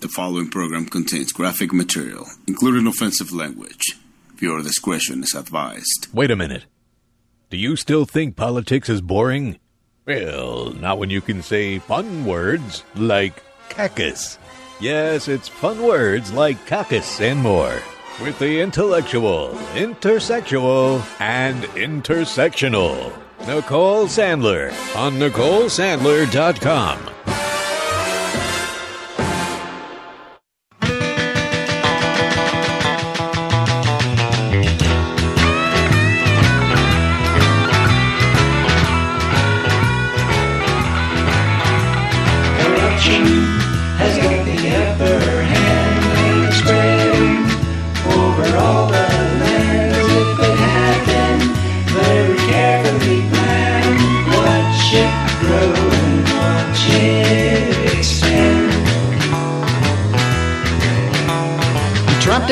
[0.00, 3.98] The following program contains graphic material, including offensive language.
[4.36, 6.06] Viewer discretion is advised.
[6.14, 6.64] Wait a minute.
[7.50, 9.58] Do you still think politics is boring?
[10.06, 14.38] Well, not when you can say fun words like cactus.
[14.80, 17.82] Yes, it's fun words like cactus and more.
[18.22, 23.12] With the intellectual, intersexual, and intersectional.
[23.46, 27.49] Nicole Sandler on NicoleSandler.com.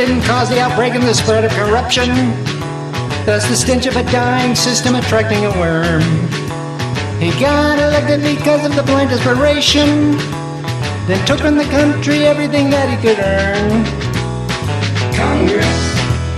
[0.07, 2.09] didn't cause the outbreak and the spread of corruption.
[3.27, 6.03] That's the stench of a dying system attracting a worm.
[7.19, 10.13] He got elected because of the blind desperation.
[11.09, 13.85] Then took from the country everything that he could earn.
[15.17, 15.67] Congress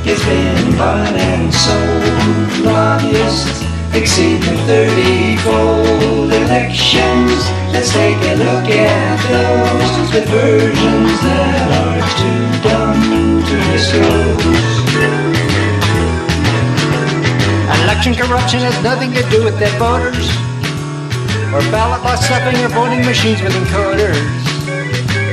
[0.06, 2.64] has been bought and sold.
[2.64, 7.42] Lobbyists exceed the 30-fold elections.
[7.72, 14.70] Let's take a look at those with versions that are too dumb to disclose.
[17.84, 20.28] Election corruption has nothing to do with dead voters.
[21.52, 24.22] Or ballot box stuffing or voting machines with encoders.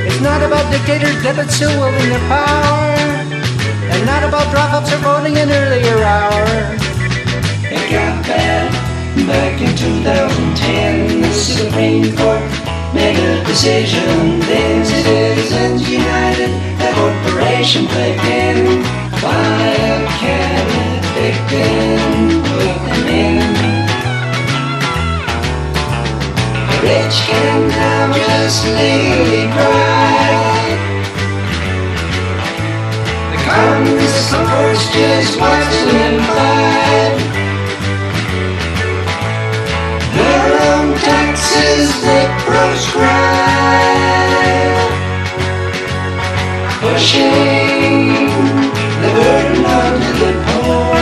[0.06, 2.96] It's not about dictators dead but still wielding their power.
[3.90, 6.78] And not about drop-offs or voting an earlier hour.
[8.28, 8.68] Bad
[9.26, 11.22] back in 2010.
[11.22, 12.44] The Supreme Court
[12.92, 14.40] made a decision.
[14.40, 18.84] Then Citizens United, that corporation played in.
[19.18, 20.68] A cat,
[21.16, 23.40] victim, put them in.
[26.84, 30.76] Rich can now just legally cry.
[33.32, 37.27] The Congress, of course, just watch them fight.
[40.18, 43.78] Their own taxes they proscribe,
[46.82, 48.26] pushing
[49.02, 50.98] the burden onto the poor.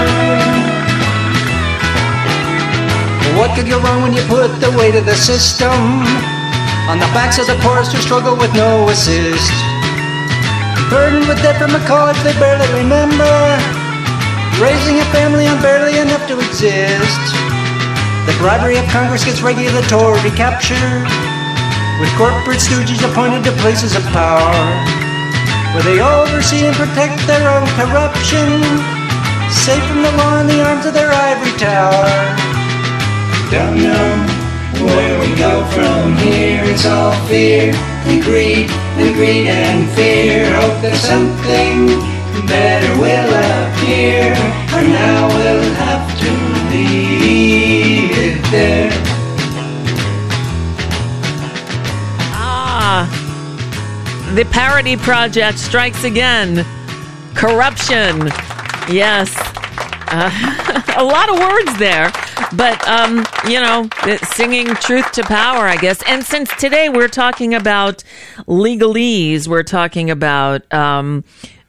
[3.39, 5.81] What could go wrong when you put the weight of the system
[6.91, 9.53] on the backs of the poorest who struggle with no assist?
[10.91, 13.33] Burdened with debt from a college they barely remember,
[14.61, 17.46] raising a family on barely enough to exist.
[18.27, 21.07] The bribery of Congress gets regulatory capture,
[22.03, 24.51] with corporate stooges appointed to places of power,
[25.73, 28.61] where they oversee and protect their own corruption,
[29.49, 32.11] safe from the law in the arms of their ivory tower.
[33.51, 34.11] Don't know
[34.85, 36.63] where we go from here.
[36.65, 38.69] It's all fear and greed
[38.99, 40.53] and greed and fear.
[40.61, 41.87] Hope that something
[42.47, 43.31] better will
[43.63, 44.35] appear.
[44.75, 46.31] Or now we'll have to
[46.75, 47.16] leave
[54.37, 56.57] the parody project strikes again.
[57.35, 58.27] Corruption.
[58.87, 59.35] Yes.
[60.09, 62.13] Uh, a lot of words there.
[62.55, 63.89] but um, you know,
[64.35, 66.03] singing truth to power, I guess.
[66.07, 68.05] And since today we're talking about
[68.47, 71.25] legalese, we're talking about um,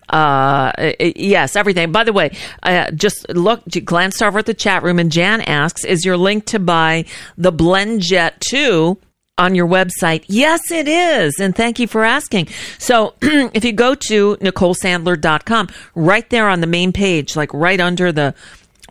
[0.10, 1.94] uh, yes, everything.
[1.94, 5.86] By the way, uh, just look, glanced over at the chat room, and Jan asks,
[5.86, 7.06] "Is your link to buy
[7.38, 8.98] the BlendJet 2
[9.38, 12.48] on your website?" Yes, it is, and thank you for asking.
[12.78, 18.12] So, if you go to NicoleSandler.com, right there on the main page, like right under
[18.12, 18.34] the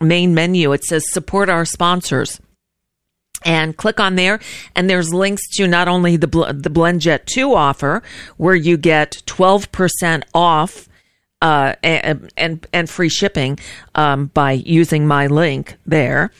[0.01, 2.39] main menu, it says "Support our sponsors."
[3.45, 4.39] and click on there
[4.75, 8.01] and there's links to not only the the BlendJet 2 offer
[8.37, 10.89] where you get 12% off
[11.41, 13.59] uh, and, and, and free shipping
[13.95, 16.31] um, by using my link there.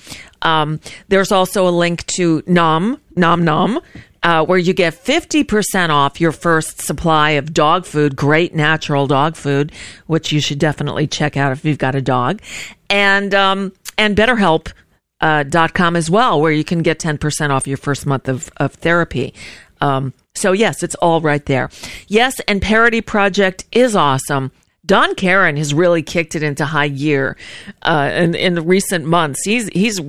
[0.41, 3.79] Um, there's also a link to Nom Nom Nom.
[4.23, 9.35] Uh, where you get 50% off your first supply of dog food, great natural dog
[9.35, 9.71] food,
[10.07, 12.41] which you should definitely check out if you've got a dog.
[12.89, 14.73] And, um, and BetterHelp,
[15.21, 18.50] uh, dot com as well, where you can get 10% off your first month of,
[18.57, 19.33] of therapy.
[19.81, 21.69] Um, so yes, it's all right there.
[22.07, 24.51] Yes, and Parody Project is awesome.
[24.88, 27.36] Don Caron has really kicked it into high gear
[27.81, 29.44] uh, in in the recent months.
[29.44, 30.00] He's he's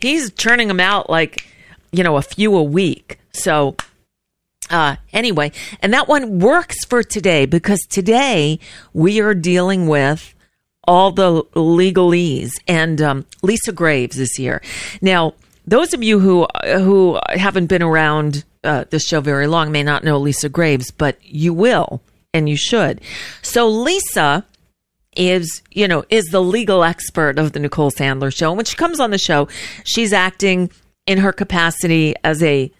[0.00, 1.46] he's churning them out like
[1.92, 3.18] you know a few a week.
[3.32, 3.76] So
[4.70, 8.58] uh, anyway, and that one works for today because today
[8.94, 10.34] we are dealing with
[10.86, 14.62] all the legalese and um, Lisa Graves is here
[15.00, 15.34] now.
[15.66, 20.04] Those of you who who haven't been around uh, this show very long may not
[20.04, 22.02] know Lisa Graves, but you will
[22.34, 23.00] and you should.
[23.40, 24.44] So Lisa
[25.16, 28.50] is, you know, is the legal expert of the Nicole Sandler show.
[28.50, 29.48] And when she comes on the show,
[29.84, 30.70] she's acting
[31.06, 32.70] in her capacity as a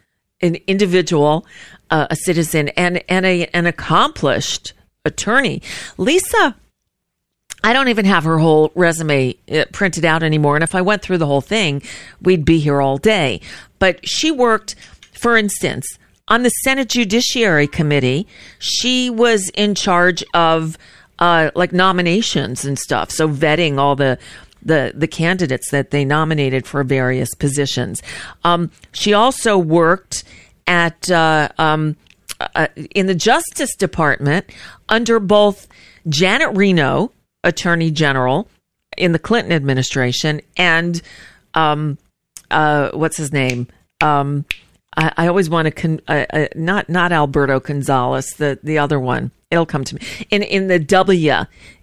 [0.42, 1.46] an individual,
[1.90, 4.74] uh, a citizen, and and a an accomplished
[5.04, 5.62] attorney.
[5.96, 6.56] Lisa
[7.64, 10.54] I don't even have her whole resume uh, printed out anymore.
[10.54, 11.82] And if I went through the whole thing,
[12.20, 13.40] we'd be here all day.
[13.78, 14.74] But she worked,
[15.14, 15.86] for instance,
[16.28, 18.26] on the Senate Judiciary Committee,
[18.58, 20.78] she was in charge of
[21.18, 23.10] uh, like nominations and stuff.
[23.10, 24.18] So vetting all the
[24.62, 28.02] the the candidates that they nominated for various positions.
[28.44, 30.24] Um, she also worked
[30.66, 31.96] at uh, um,
[32.40, 34.46] uh, in the Justice Department
[34.88, 35.68] under both
[36.08, 37.12] Janet Reno,
[37.42, 38.48] Attorney General
[38.96, 41.02] in the Clinton administration, and
[41.52, 41.98] um,
[42.50, 43.66] uh, what's his name?
[44.96, 49.30] I, always want to con, uh, uh, not not Alberto Gonzales, the the other one.
[49.50, 50.00] It'll come to me
[50.30, 51.32] in in the W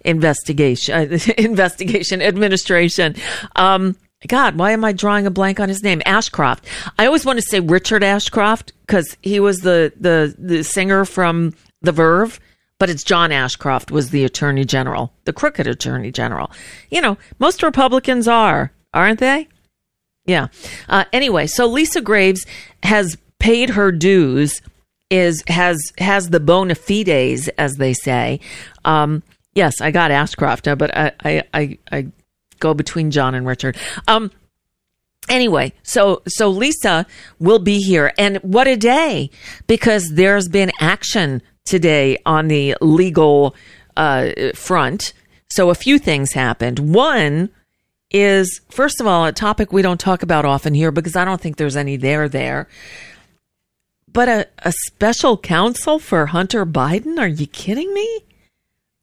[0.04, 3.16] investigation uh, investigation administration.
[3.56, 3.96] Um,
[4.28, 6.00] God, why am I drawing a blank on his name?
[6.06, 6.66] Ashcroft.
[6.98, 11.54] I always want to say Richard Ashcroft because he was the the the singer from
[11.82, 12.40] The Verve
[12.82, 16.50] but it's John Ashcroft was the attorney general, the crooked attorney general.
[16.90, 19.46] You know, most Republicans are, aren't they?
[20.24, 20.48] Yeah.
[20.88, 22.46] Uh, anyway, so Lisa Graves
[22.82, 24.62] has paid her dues,
[25.10, 28.40] is has has the bona fides, as they say.
[28.84, 29.22] Um,
[29.54, 32.06] yes, I got Ashcroft, but I, I, I, I
[32.60, 33.76] go between John and Richard.
[34.06, 34.30] Um,
[35.28, 37.04] anyway, so so Lisa
[37.40, 39.28] will be here, and what a day
[39.66, 43.54] because there's been action today on the legal
[43.96, 45.12] uh, front.
[45.50, 46.78] So a few things happened.
[46.78, 47.50] One
[48.12, 51.40] is, first of all, a topic we don't talk about often here because I don't
[51.40, 52.68] think there's any there there.
[54.12, 57.18] But a, a special counsel for Hunter Biden?
[57.18, 58.20] Are you kidding me?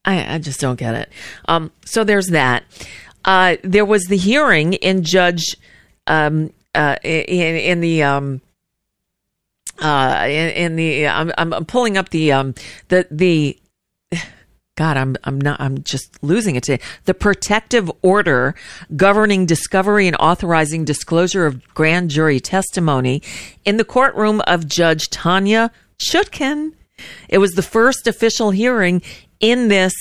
[0.05, 1.09] I, I just don't get it.
[1.47, 2.63] Um, so there's that.
[3.25, 5.57] Uh, there was the hearing in Judge
[6.07, 8.41] um, uh, in, in the um,
[9.79, 12.53] uh, in, in the I'm, I'm pulling up the um
[12.89, 13.59] the the
[14.79, 16.81] God, I'm I'm not I'm just losing it today.
[17.03, 18.55] The protective order
[18.95, 23.21] governing discovery and authorizing disclosure of grand jury testimony
[23.65, 25.69] in the courtroom of Judge Tanya
[26.01, 26.71] Chutkan.
[27.27, 29.01] It was the first official hearing
[29.41, 29.91] in this.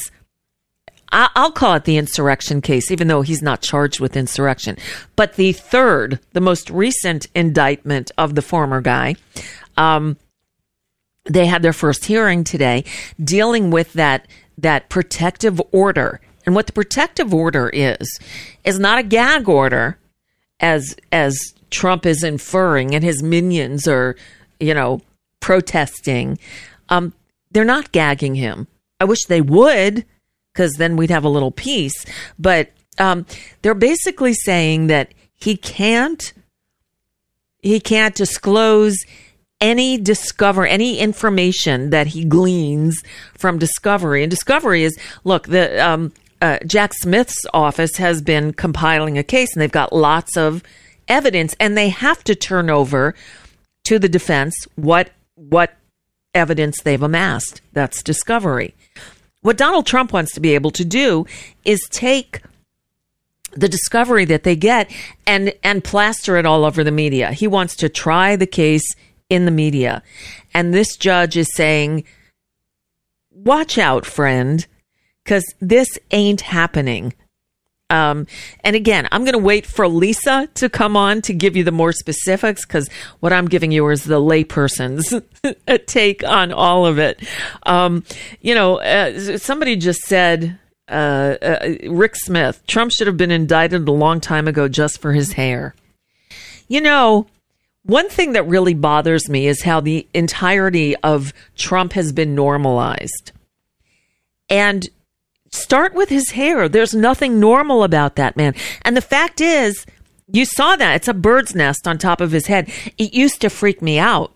[1.10, 4.76] I'll call it the insurrection case, even though he's not charged with insurrection.
[5.16, 9.16] But the third, the most recent indictment of the former guy,
[9.76, 10.18] um,
[11.24, 12.84] they had their first hearing today
[13.20, 14.28] dealing with that
[14.58, 16.20] that protective order.
[16.44, 18.18] And what the protective order is,
[18.64, 19.98] is not a gag order
[20.60, 21.38] as as
[21.70, 24.16] Trump is inferring and his minions are,
[24.58, 25.00] you know,
[25.40, 26.38] protesting.
[26.88, 27.12] Um,
[27.50, 28.66] they're not gagging him.
[29.00, 30.04] I wish they would,
[30.52, 32.04] because then we'd have a little peace.
[32.38, 33.26] But um,
[33.62, 36.32] they're basically saying that he can't
[37.60, 38.96] he can't disclose
[39.60, 43.02] any discover any information that he gleans
[43.34, 49.18] from discovery and discovery is look the um, uh, jack smith's office has been compiling
[49.18, 50.62] a case and they've got lots of
[51.08, 53.14] evidence and they have to turn over
[53.84, 55.74] to the defense what what
[56.34, 57.60] evidence they've amassed.
[57.72, 58.74] That's discovery.
[59.40, 61.26] What Donald Trump wants to be able to do
[61.64, 62.42] is take
[63.52, 64.90] the discovery that they get
[65.26, 67.32] and and plaster it all over the media.
[67.32, 68.84] He wants to try the case
[69.30, 70.02] in the media.
[70.54, 72.04] And this judge is saying,
[73.30, 74.66] "Watch out, friend,
[75.24, 77.14] cuz this ain't happening."
[77.90, 78.26] Um,
[78.62, 81.72] and again, I'm going to wait for Lisa to come on to give you the
[81.72, 82.88] more specifics because
[83.20, 85.14] what I'm giving you is the layperson's
[85.86, 87.26] take on all of it.
[87.62, 88.04] Um,
[88.42, 90.58] you know, uh, somebody just said,
[90.88, 95.12] uh, uh, Rick Smith, Trump should have been indicted a long time ago just for
[95.12, 95.74] his hair.
[96.68, 97.26] You know,
[97.84, 103.32] one thing that really bothers me is how the entirety of Trump has been normalized.
[104.50, 104.88] And
[105.52, 106.68] start with his hair.
[106.68, 108.54] There's nothing normal about that man.
[108.82, 109.86] And the fact is,
[110.30, 110.96] you saw that.
[110.96, 112.70] It's a bird's nest on top of his head.
[112.98, 114.34] It used to freak me out,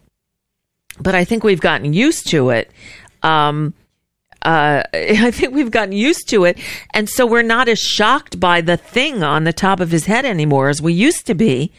[0.99, 2.71] but I think we've gotten used to it.
[3.23, 3.75] Um,
[4.43, 6.59] uh, I think we've gotten used to it.
[6.95, 10.25] And so we're not as shocked by the thing on the top of his head
[10.25, 11.73] anymore as we used to be.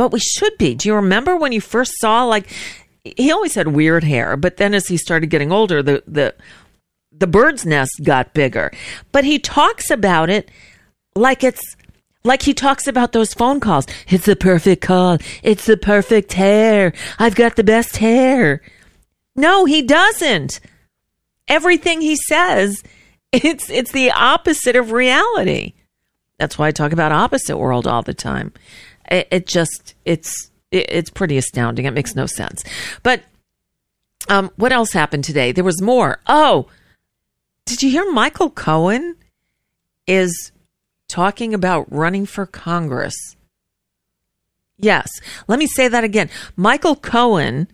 [0.00, 0.74] But we should be.
[0.74, 2.50] Do you remember when you first saw, like,
[3.04, 6.34] he always had weird hair, but then as he started getting older, the, the,
[7.12, 8.72] the bird's nest got bigger.
[9.12, 10.50] But he talks about it
[11.14, 11.76] like it's
[12.24, 13.84] like he talks about those phone calls.
[14.08, 15.18] It's the perfect call.
[15.42, 16.94] It's the perfect hair.
[17.18, 18.62] I've got the best hair.
[19.36, 20.60] No, he doesn't.
[21.46, 22.82] Everything he says,
[23.32, 25.74] it's it's the opposite of reality.
[26.38, 28.54] That's why I talk about opposite world all the time.
[29.10, 31.86] It, it just it's it, it's pretty astounding.
[31.86, 32.62] It makes no sense.
[33.02, 33.22] But
[34.28, 35.52] um, what else happened today?
[35.52, 36.20] There was more.
[36.26, 36.66] Oh,
[37.64, 39.16] did you hear Michael Cohen
[40.06, 40.52] is
[41.08, 43.14] talking about running for Congress?
[44.78, 45.08] Yes.
[45.46, 46.30] Let me say that again.
[46.56, 47.68] Michael Cohen,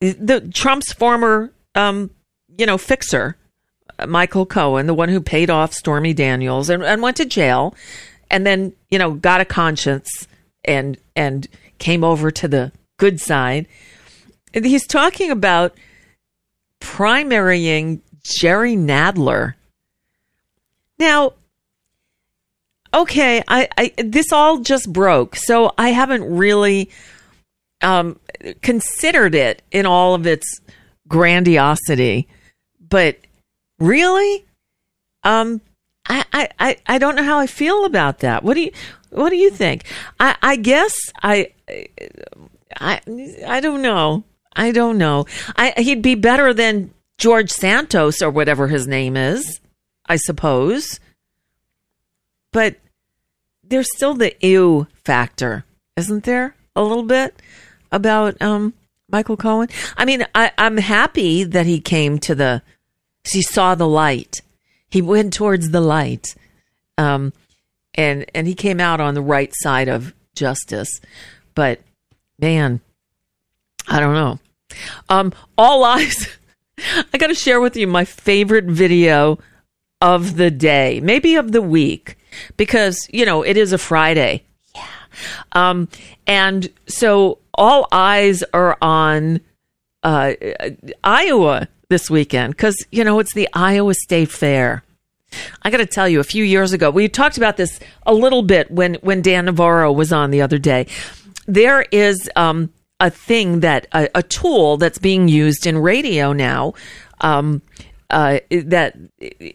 [0.00, 2.10] the Trump's former, um,
[2.58, 3.36] you know, fixer,
[4.06, 7.74] Michael Cohen, the one who paid off Stormy Daniels and, and went to jail,
[8.30, 10.26] and then you know got a conscience
[10.64, 11.48] and and
[11.78, 13.66] came over to the good side.
[14.52, 15.74] He's talking about
[16.80, 19.54] primarying Jerry Nadler.
[20.98, 21.34] Now,
[22.92, 26.90] okay, I, I this all just broke, so I haven't really
[27.80, 28.18] um,
[28.60, 30.60] considered it in all of its
[31.08, 32.28] grandiosity.
[32.88, 33.18] But
[33.78, 34.44] really,
[35.22, 35.60] um,
[36.06, 38.42] I, I, I don't know how I feel about that.
[38.42, 38.72] What do you
[39.10, 39.84] What do you think?
[40.18, 41.52] I, I guess I,
[42.78, 43.00] I,
[43.46, 44.24] I don't know.
[44.54, 45.26] I don't know.
[45.56, 49.60] I he'd be better than George Santos or whatever his name is,
[50.06, 50.98] I suppose.
[52.52, 52.76] But
[53.62, 55.64] there's still the ew factor,
[55.96, 56.54] isn't there?
[56.74, 57.40] A little bit
[57.92, 58.74] about um,
[59.10, 59.68] Michael Cohen.
[59.96, 62.62] I mean, I, I'm happy that he came to the,
[63.30, 64.40] he saw the light.
[64.88, 66.26] He went towards the light,
[66.98, 67.32] um,
[67.94, 71.00] and and he came out on the right side of justice.
[71.54, 71.80] But
[72.38, 72.80] man,
[73.88, 74.38] I don't know.
[75.08, 76.28] Um, all eyes.
[77.12, 79.38] I got to share with you my favorite video
[80.00, 82.16] of the day, maybe of the week,
[82.56, 84.44] because, you know, it is a Friday.
[84.74, 84.86] Yeah.
[85.52, 85.88] Um,
[86.26, 89.40] and so all eyes are on
[90.02, 90.32] uh,
[91.04, 94.82] Iowa this weekend because, you know, it's the Iowa State Fair.
[95.62, 98.42] I got to tell you, a few years ago, we talked about this a little
[98.42, 100.86] bit when, when Dan Navarro was on the other day.
[101.46, 106.74] There is um, a thing that a, a tool that's being used in radio now
[107.20, 107.62] um,
[108.10, 108.96] uh, that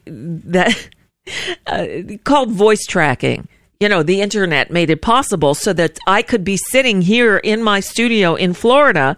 [0.05, 0.89] that
[1.67, 1.87] uh,
[2.23, 3.47] called voice tracking.
[3.79, 7.61] You know, the internet made it possible so that I could be sitting here in
[7.61, 9.17] my studio in Florida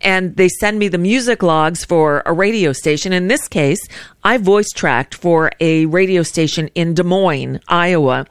[0.00, 3.12] and they send me the music logs for a radio station.
[3.12, 3.80] In this case,
[4.24, 8.26] I voice tracked for a radio station in Des Moines, Iowa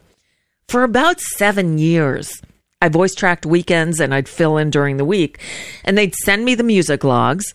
[0.67, 2.29] for about seven years.
[2.81, 5.39] I voice tracked weekends and I'd fill in during the week.
[5.83, 7.53] And they'd send me the music logs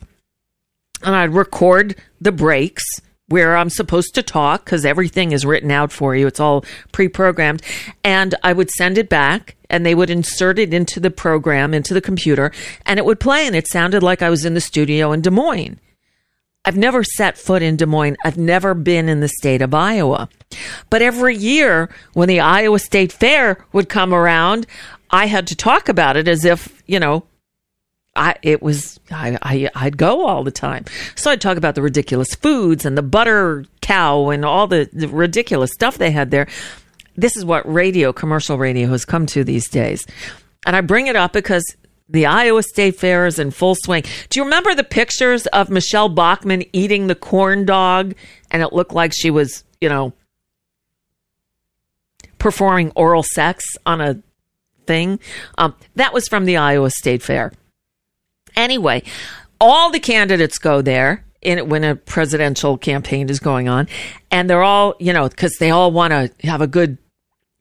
[1.03, 2.85] and I'd record the breaks
[3.33, 6.27] where I'm supposed to talk because everything is written out for you.
[6.27, 7.63] It's all pre programmed.
[8.05, 11.95] And I would send it back and they would insert it into the program, into
[11.95, 12.53] the computer,
[12.85, 13.47] and it would play.
[13.47, 15.81] And it sounded like I was in the studio in Des Moines.
[16.65, 18.19] I've never set foot in Des Moines.
[18.23, 20.29] I've never been in the state of Iowa.
[20.91, 24.67] But every year when the Iowa State Fair would come around,
[25.11, 27.25] I had to talk about it as if, you know,
[28.15, 30.85] I it was I, I I'd go all the time.
[31.15, 35.09] So I'd talk about the ridiculous foods and the butter cow and all the, the
[35.09, 36.47] ridiculous stuff they had there.
[37.17, 40.07] this is what radio, commercial radio, has come to these days.
[40.67, 41.65] And I bring it up because
[42.09, 44.05] the Iowa State Fair is in full swing.
[44.29, 48.15] Do you remember the pictures of Michele Bachmann eating the corn dog?
[48.51, 50.13] And it looked like she was, you know,
[52.39, 54.23] performing oral sex on a
[54.87, 55.21] thing.
[55.57, 57.53] Um, that was from the Iowa State Fair.
[58.57, 59.03] Anyway,
[59.61, 63.89] all the candidates go there in when a presidential campaign is going on,
[64.31, 66.99] and they're all, you know, because they all want to have a good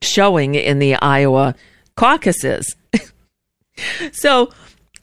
[0.02, 1.54] showing in the Iowa
[1.96, 2.76] caucuses.
[4.12, 4.52] so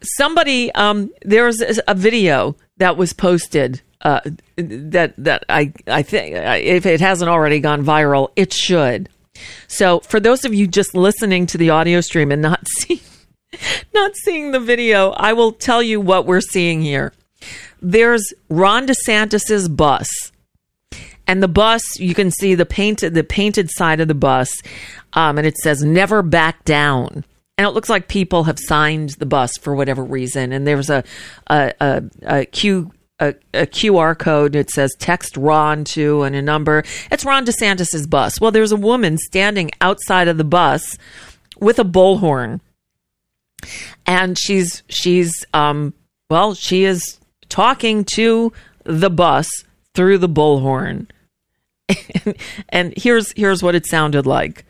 [0.01, 4.21] somebody, um, there's a video that was posted uh,
[4.55, 9.09] that that I I think if it hasn't already gone viral, it should.
[9.67, 13.01] So for those of you just listening to the audio stream and not seeing
[13.93, 17.13] not seeing the video, I will tell you what we're seeing here.
[17.81, 20.07] There's Ron DeSantis's bus.
[21.27, 24.49] And the bus, you can see the painted the painted side of the bus,
[25.13, 27.23] um, and it says "Never Back Down."
[27.55, 30.51] And it looks like people have signed the bus for whatever reason.
[30.51, 31.03] And there's a
[31.47, 34.55] a, a, a Q a, a, QR code.
[34.55, 36.83] It says text Ron to and a number.
[37.11, 38.41] It's Ron DeSantis's bus.
[38.41, 40.97] Well, there's a woman standing outside of the bus
[41.59, 42.59] with a bullhorn,
[44.05, 45.93] and she's she's um
[46.29, 49.49] well she is talking to the bus
[49.93, 51.07] through the bullhorn.
[52.69, 54.65] and, here's here's what it sounded like.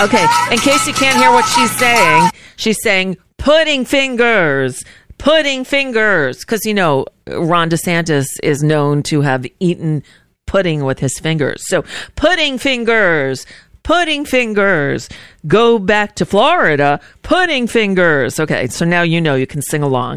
[0.00, 4.84] Okay, in case you can't hear what she's saying, she's saying pudding fingers,
[5.18, 10.04] pudding fingers, because you know Ron DeSantis is known to have eaten
[10.48, 11.62] pudding with his fingers.
[11.68, 11.84] So
[12.16, 13.46] pudding fingers,
[13.84, 15.08] pudding fingers.
[15.46, 18.40] Go back to Florida, pudding fingers.
[18.40, 20.16] Okay, so now you know you can sing along.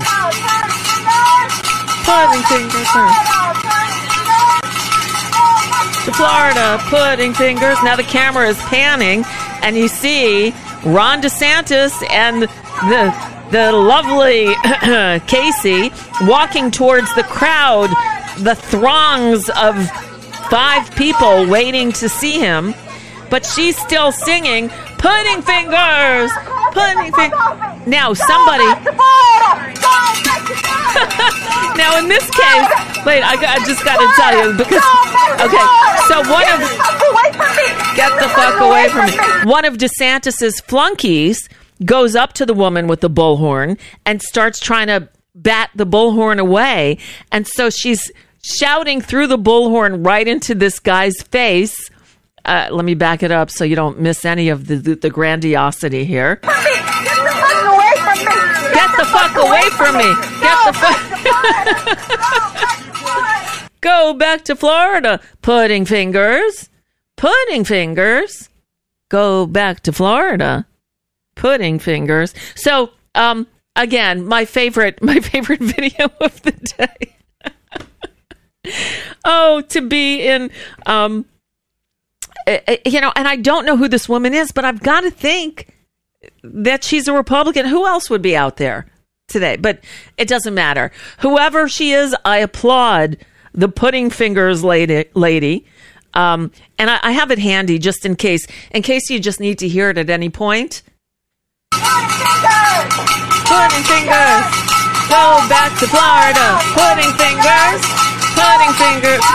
[2.03, 2.87] Pudding fingers.
[6.05, 7.77] To Florida, pudding fingers.
[7.83, 9.23] Now the camera is panning
[9.61, 10.51] and you see
[10.83, 14.47] Ron DeSantis and the the lovely
[15.27, 15.91] Casey
[16.21, 17.89] walking towards the crowd,
[18.37, 19.75] the throngs of
[20.51, 22.75] five people waiting to see him,
[23.29, 26.29] but she's still singing pudding fingers,
[26.75, 27.87] pudding fingers.
[27.87, 28.67] Now somebody.
[31.79, 32.67] now in this case,
[33.07, 34.83] wait, I, I just got to tell you because
[35.39, 35.65] okay,
[36.11, 36.59] so one of
[37.95, 39.17] get the fuck away from me.
[39.49, 41.47] One of DeSantis's flunkies
[41.85, 46.39] goes up to the woman with the bullhorn and starts trying to bat the bullhorn
[46.39, 46.97] away,
[47.31, 51.89] and so she's shouting through the bullhorn right into this guy's face.
[52.43, 55.09] Uh, let me back it up so you don't miss any of the, the, the
[55.09, 56.37] grandiosity here.
[56.37, 56.49] Get
[58.97, 60.13] the fuck away from me!
[60.41, 61.01] Get the fuck.
[63.81, 66.69] Go back to Florida, pudding fingers.
[67.17, 68.49] Pudding fingers.
[69.09, 70.65] Go back to Florida,
[71.35, 72.33] pudding fingers.
[72.55, 77.15] So, um, again, my favorite, my favorite video of the day.
[79.25, 80.51] oh, to be in,
[80.85, 81.25] um,
[82.47, 85.01] eh, eh, you know, and I don't know who this woman is, but I've got
[85.01, 85.75] to think
[86.43, 87.65] that she's a Republican.
[87.65, 88.87] Who else would be out there
[89.27, 89.57] today?
[89.57, 89.83] But
[90.17, 90.91] it doesn't matter.
[91.19, 93.17] Whoever she is, I applaud
[93.53, 95.05] the pudding fingers lady.
[95.13, 95.65] lady.
[96.13, 99.59] Um, and I, I, have it handy just in case, in case you just need
[99.59, 100.83] to hear it at any point.
[101.71, 101.87] Pudding
[103.87, 104.43] fingers,
[105.07, 106.59] go back to Florida.
[106.75, 109.21] Pudding fingers, pudding fingers.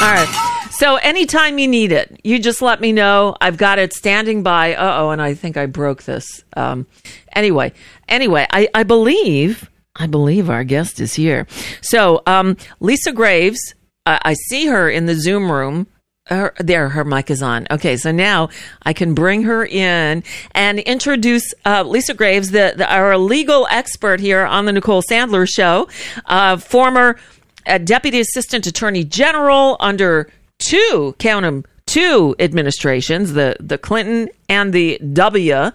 [0.00, 0.28] All right.
[0.72, 3.36] So anytime you need it, you just let me know.
[3.40, 4.74] I've got it standing by.
[4.74, 6.44] Uh oh, and I think I broke this.
[6.56, 6.86] Um,
[7.32, 7.72] anyway,
[8.08, 11.46] anyway, I, I believe I believe our guest is here.
[11.80, 13.74] So um, Lisa Graves,
[14.06, 15.86] uh, I see her in the Zoom room.
[16.28, 17.66] Her, there, her mic is on.
[17.70, 18.48] Okay, so now
[18.84, 24.20] I can bring her in and introduce uh, Lisa Graves, the, the, our legal expert
[24.20, 25.86] here on the Nicole Sandler Show,
[26.24, 27.18] uh, former
[27.66, 34.72] uh, Deputy Assistant Attorney General under two, count them, two administrations, the, the Clinton and
[34.72, 35.72] the W,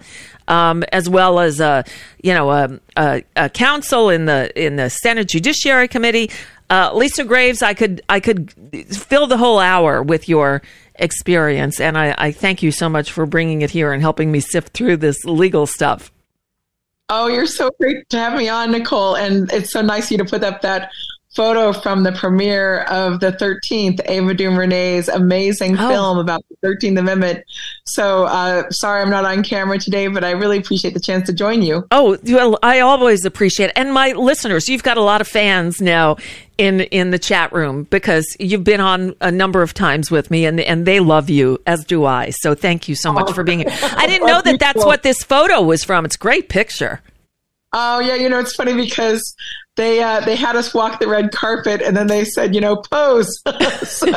[0.48, 1.84] um, as well as a
[2.24, 6.28] you know a, a, a, counsel in the in the Senate Judiciary Committee.
[6.70, 8.52] Uh, Lisa Graves, I could I could
[8.94, 10.62] fill the whole hour with your
[10.94, 14.38] experience, and I, I thank you so much for bringing it here and helping me
[14.38, 16.12] sift through this legal stuff.
[17.08, 20.18] Oh, you're so great to have me on, Nicole, and it's so nice of you
[20.18, 20.92] to put up that
[21.34, 25.88] photo from the premiere of the 13th, Ava DuVernay's amazing Oh.
[25.88, 27.44] film about the 13th Amendment.
[27.86, 31.32] So uh, sorry I'm not on camera today, but I really appreciate the chance to
[31.32, 31.86] join you.
[31.92, 33.72] Oh, well, I always appreciate it.
[33.76, 36.16] And my listeners, you've got a lot of fans now
[36.58, 40.44] in in the chat room because you've been on a number of times with me
[40.44, 42.30] and and they love you as do I.
[42.30, 43.68] So thank you so much for being here.
[43.70, 46.04] I didn't know that that's what this photo was from.
[46.04, 47.00] It's a great picture.
[47.72, 49.34] Oh yeah, you know it's funny because
[49.80, 52.76] they uh, they had us walk the red carpet and then they said you know
[52.76, 53.40] pose.
[53.82, 54.10] so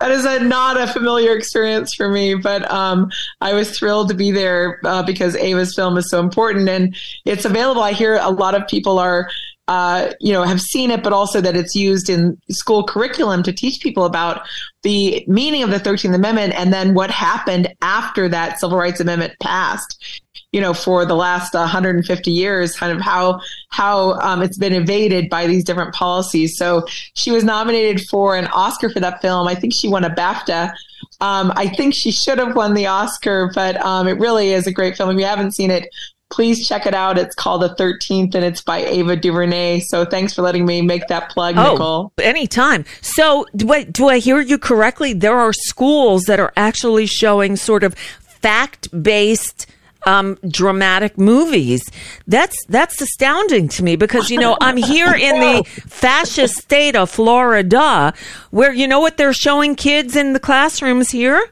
[0.00, 4.14] that is a not a familiar experience for me, but um, I was thrilled to
[4.14, 6.94] be there uh, because Ava's film is so important and
[7.24, 7.82] it's available.
[7.82, 9.30] I hear a lot of people are.
[9.68, 13.52] Uh, you know, have seen it, but also that it's used in school curriculum to
[13.52, 14.40] teach people about
[14.82, 19.34] the meaning of the 13th Amendment and then what happened after that Civil Rights Amendment
[19.40, 24.72] passed you know, for the last 150 years, kind of how how um, it's been
[24.72, 26.56] evaded by these different policies.
[26.56, 29.46] So she was nominated for an Oscar for that film.
[29.46, 30.72] I think she won a BAFTA.
[31.20, 34.72] Um, I think she should have won the Oscar, but um, it really is a
[34.72, 35.10] great film.
[35.10, 35.88] If you haven't seen it,
[36.30, 37.18] please check it out.
[37.18, 39.80] It's called The 13th, and it's by Ava DuVernay.
[39.80, 42.12] So thanks for letting me make that plug, Nicole.
[42.18, 42.84] Oh, anytime.
[43.00, 45.12] So, do I, do I hear you correctly?
[45.12, 49.66] There are schools that are actually showing sort of fact based
[50.06, 51.82] um, dramatic movies.
[52.26, 57.10] That's that's astounding to me because you know I'm here in the fascist state of
[57.10, 58.14] Florida,
[58.50, 61.44] where you know what they're showing kids in the classrooms here.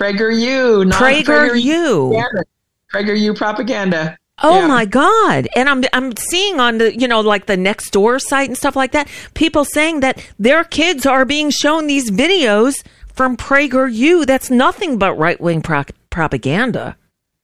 [0.00, 2.44] PragerU, not PragerU.
[2.92, 4.16] PragerU propaganda.
[4.42, 4.66] Oh Yeah.
[4.66, 5.48] my God.
[5.54, 8.74] And I'm I'm seeing on the you know like the next door site and stuff
[8.76, 12.82] like that, people saying that their kids are being shown these videos
[13.14, 14.24] from PragerU.
[14.26, 16.96] That's nothing but right wing pro- propaganda.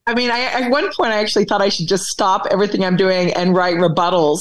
[0.09, 2.97] I mean, I, at one point, I actually thought I should just stop everything I'm
[2.97, 4.39] doing and write rebuttals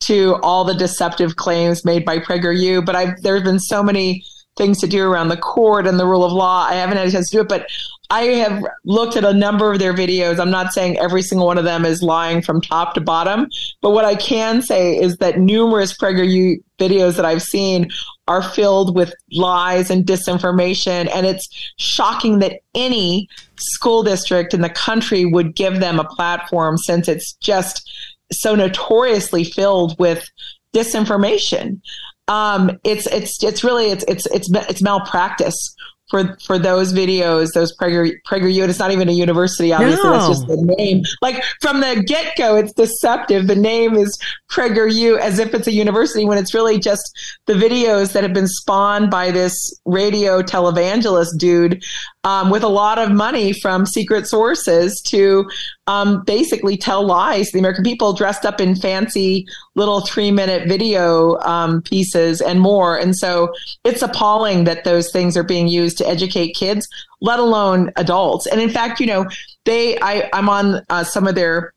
[0.00, 2.84] to all the deceptive claims made by PragerU.
[2.84, 4.22] But I've, there have been so many
[4.58, 6.66] things to do around the court and the rule of law.
[6.68, 7.66] I haven't had a chance to do it, but
[8.10, 10.40] I have looked at a number of their videos.
[10.40, 13.48] I'm not saying every single one of them is lying from top to bottom,
[13.82, 17.90] but what I can say is that numerous PragerU videos that I've seen
[18.26, 21.10] are filled with lies and disinformation.
[21.14, 26.78] And it's shocking that any school district in the country would give them a platform
[26.78, 27.90] since it's just
[28.32, 30.26] so notoriously filled with
[30.74, 31.80] disinformation.
[32.28, 35.74] Um, it's it's it's really it's it's it's it's malpractice
[36.08, 38.62] for for those videos, those Prager PragerU.
[38.62, 40.08] and It's not even a university, obviously.
[40.08, 41.02] That's just the name.
[41.20, 43.46] Like from the get go, it's deceptive.
[43.46, 44.18] The name is
[44.50, 47.02] PragerU as if it's a university when it's really just
[47.46, 51.82] the videos that have been spawned by this radio televangelist dude
[52.24, 55.48] um, with a lot of money from secret sources to
[55.86, 59.46] um, basically tell lies to the American people dressed up in fancy
[59.78, 62.98] little three minute video um, pieces and more.
[62.98, 63.52] And so
[63.84, 66.88] it's appalling that those things are being used to educate kids,
[67.20, 68.46] let alone adults.
[68.46, 69.26] And in fact, you know,
[69.64, 71.72] they, I, I'm on uh, some of their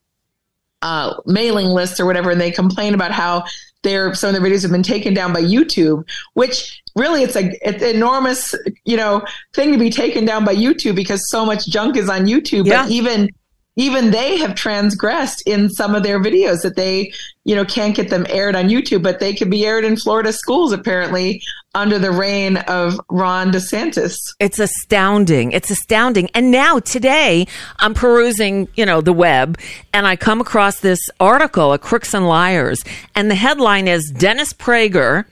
[0.81, 3.43] uh, mailing lists or whatever, and they complain about how
[3.83, 7.51] their some of their videos have been taken down by YouTube, which really it's a
[7.67, 11.67] it's an enormous you know thing to be taken down by YouTube because so much
[11.67, 12.65] junk is on YouTube.
[12.65, 12.83] Yeah.
[12.83, 13.29] But even
[13.75, 17.11] even they have transgressed in some of their videos that they
[17.45, 20.33] you know can't get them aired on YouTube, but they could be aired in Florida
[20.33, 21.41] schools apparently
[21.73, 24.15] under the reign of Ron DeSantis.
[24.39, 25.53] It's astounding.
[25.53, 26.29] It's astounding.
[26.35, 27.47] And now today
[27.79, 29.57] I'm perusing, you know, the web
[29.93, 32.83] and I come across this article, at Crooks and Liars,
[33.15, 35.25] and the headline is Dennis Prager,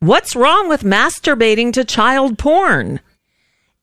[0.00, 3.00] what's wrong with masturbating to child porn?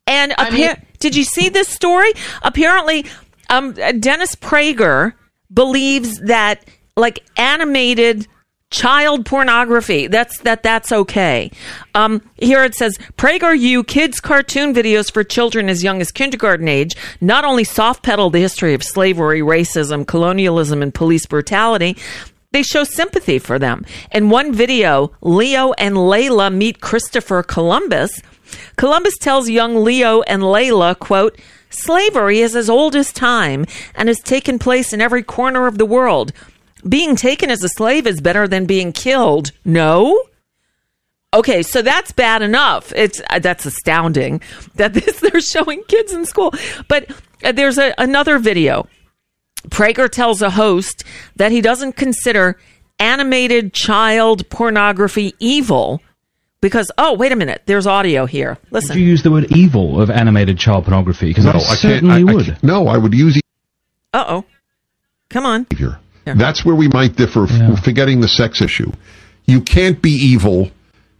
[0.07, 2.11] And I mean- did you see this story?
[2.41, 3.05] Apparently,
[3.49, 5.13] um, Dennis Prager
[5.53, 8.27] believes that like animated
[8.71, 11.51] child pornography that's that that's okay.
[11.93, 16.95] Um here it says prageru kids cartoon videos for children as young as kindergarten age
[17.21, 21.95] not only soft pedal the history of slavery racism colonialism and police brutality
[22.51, 23.85] they show sympathy for them.
[24.11, 28.19] In one video leo and layla meet christopher columbus.
[28.77, 34.19] Columbus tells young Leo and Layla, quote, Slavery is as old as time and has
[34.19, 36.31] taken place in every corner of the world.
[36.87, 39.51] Being taken as a slave is better than being killed.
[39.63, 40.23] No?
[41.33, 42.93] Okay, so that's bad enough.
[42.95, 44.41] It's uh, that's astounding
[44.75, 46.53] that this they're showing kids in school.
[46.87, 47.11] But
[47.43, 48.87] uh, there's a, another video.
[49.69, 51.03] Prager tells a host
[51.35, 52.57] that he doesn't consider
[52.99, 56.01] animated child pornography evil
[56.61, 58.57] because oh wait a minute, there's audio here.
[58.71, 58.97] Would Listen.
[58.97, 61.27] you use the word evil of animated child pornography?
[61.27, 62.45] Because No, I I certainly I, I would.
[62.45, 63.39] can't- no, I would use
[64.13, 64.45] Uh oh.
[65.29, 65.63] Come on.
[65.63, 65.99] behavior.
[66.25, 67.75] That's where we might differ, Yeah.
[67.75, 68.91] forgetting the sex issue.
[69.45, 70.71] You can't be evil.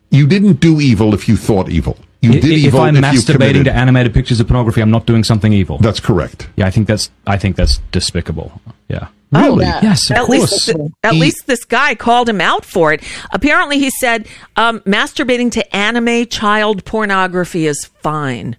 [0.10, 1.98] You didn't do evil if you thought evil.
[2.22, 3.66] You I- did if evil I'm if you masturbating committed.
[3.66, 5.78] to animated pictures of pornography, I'm not doing something evil.
[5.80, 6.48] That's correct.
[6.56, 8.62] yeah, I think that's I think that's despicable.
[8.88, 9.08] Yeah.
[9.32, 9.66] Really?
[9.66, 9.80] yeah.
[9.84, 10.68] Yes, of At course.
[10.68, 13.02] least, at He- least this guy called him out for it.
[13.32, 18.56] Apparently, he said um, masturbating to anime child pornography is fine.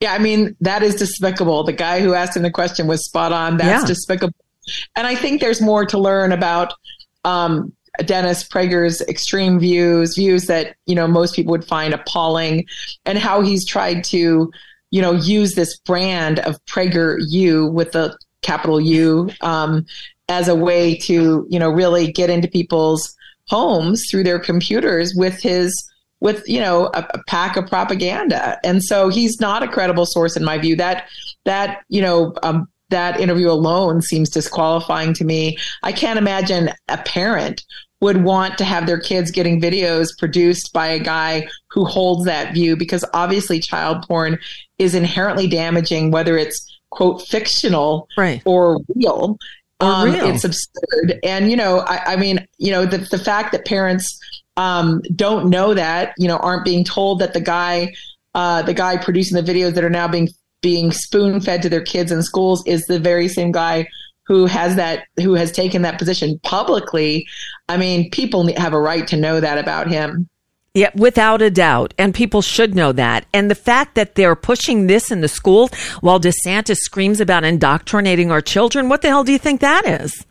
[0.00, 1.64] Yeah, I mean, that is despicable.
[1.64, 3.56] The guy who asked him the question was spot on.
[3.56, 3.86] That's Yeah.
[3.86, 4.34] despicable.
[4.96, 6.72] And I think there's more to learn about
[7.24, 7.72] um,
[8.04, 12.64] Dennis Prager's extreme views, views that, you know, most people would find appalling,
[13.04, 14.50] and how he's tried to,
[14.92, 19.84] you know, use this brand of Prager U with the capital U um,
[20.28, 23.14] as a way to, you know, really get into people's
[23.48, 25.72] homes through their computers with his
[26.20, 28.58] with you know a, a pack of propaganda.
[28.64, 30.76] And so he's not a credible source in my view.
[30.76, 31.08] That
[31.44, 35.56] that you know um, that interview alone seems disqualifying to me.
[35.82, 37.62] I can't imagine a parent
[38.00, 42.54] would want to have their kids getting videos produced by a guy who holds that
[42.54, 44.38] view because obviously child porn
[44.78, 48.42] is inherently damaging whether it's quote fictional Right.
[48.44, 49.38] or real
[49.80, 50.26] um, real.
[50.26, 54.18] it's absurd and you know i, I mean you know the, the fact that parents
[54.56, 57.92] um, don't know that you know aren't being told that the guy
[58.34, 60.28] uh, the guy producing the videos that are now being
[60.62, 63.86] being spoon fed to their kids in schools is the very same guy
[64.26, 67.26] who has that who has taken that position publicly
[67.68, 70.28] i mean people have a right to know that about him
[70.78, 71.92] Yeah, without a doubt.
[71.98, 73.26] And people should know that.
[73.34, 78.30] And the fact that they're pushing this in the schools while DeSantis screams about indoctrinating
[78.30, 80.24] our children, what the hell do you think that is?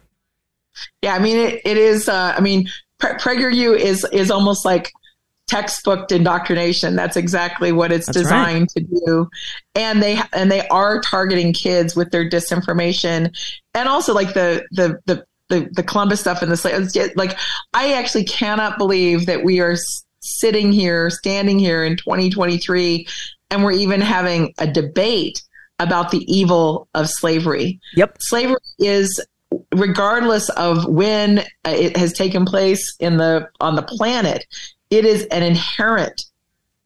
[1.01, 2.07] Yeah, I mean it, it is.
[2.07, 4.93] Uh, I mean, Pre- PragerU is is almost like
[5.47, 6.95] textbook indoctrination.
[6.95, 8.23] That's exactly what it's That's right.
[8.23, 9.29] designed to do,
[9.75, 13.35] and they and they are targeting kids with their disinformation,
[13.73, 17.37] and also like the the the the, the Columbus stuff and the like
[17.73, 19.75] I actually cannot believe that we are
[20.27, 23.07] sitting here, standing here in 2023,
[23.49, 25.41] and we're even having a debate
[25.79, 27.79] about the evil of slavery.
[27.95, 28.17] Yep.
[28.19, 29.25] slavery is
[29.73, 34.45] regardless of when it has taken place in the on the planet
[34.89, 36.25] it is an inherent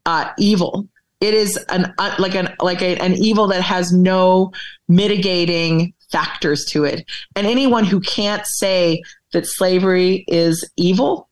[0.05, 0.87] uh, evil.
[1.19, 4.51] It is an uh, like an like a, an evil that has no
[4.87, 7.05] mitigating factors to it.
[7.35, 11.29] And anyone who can't say that slavery is evil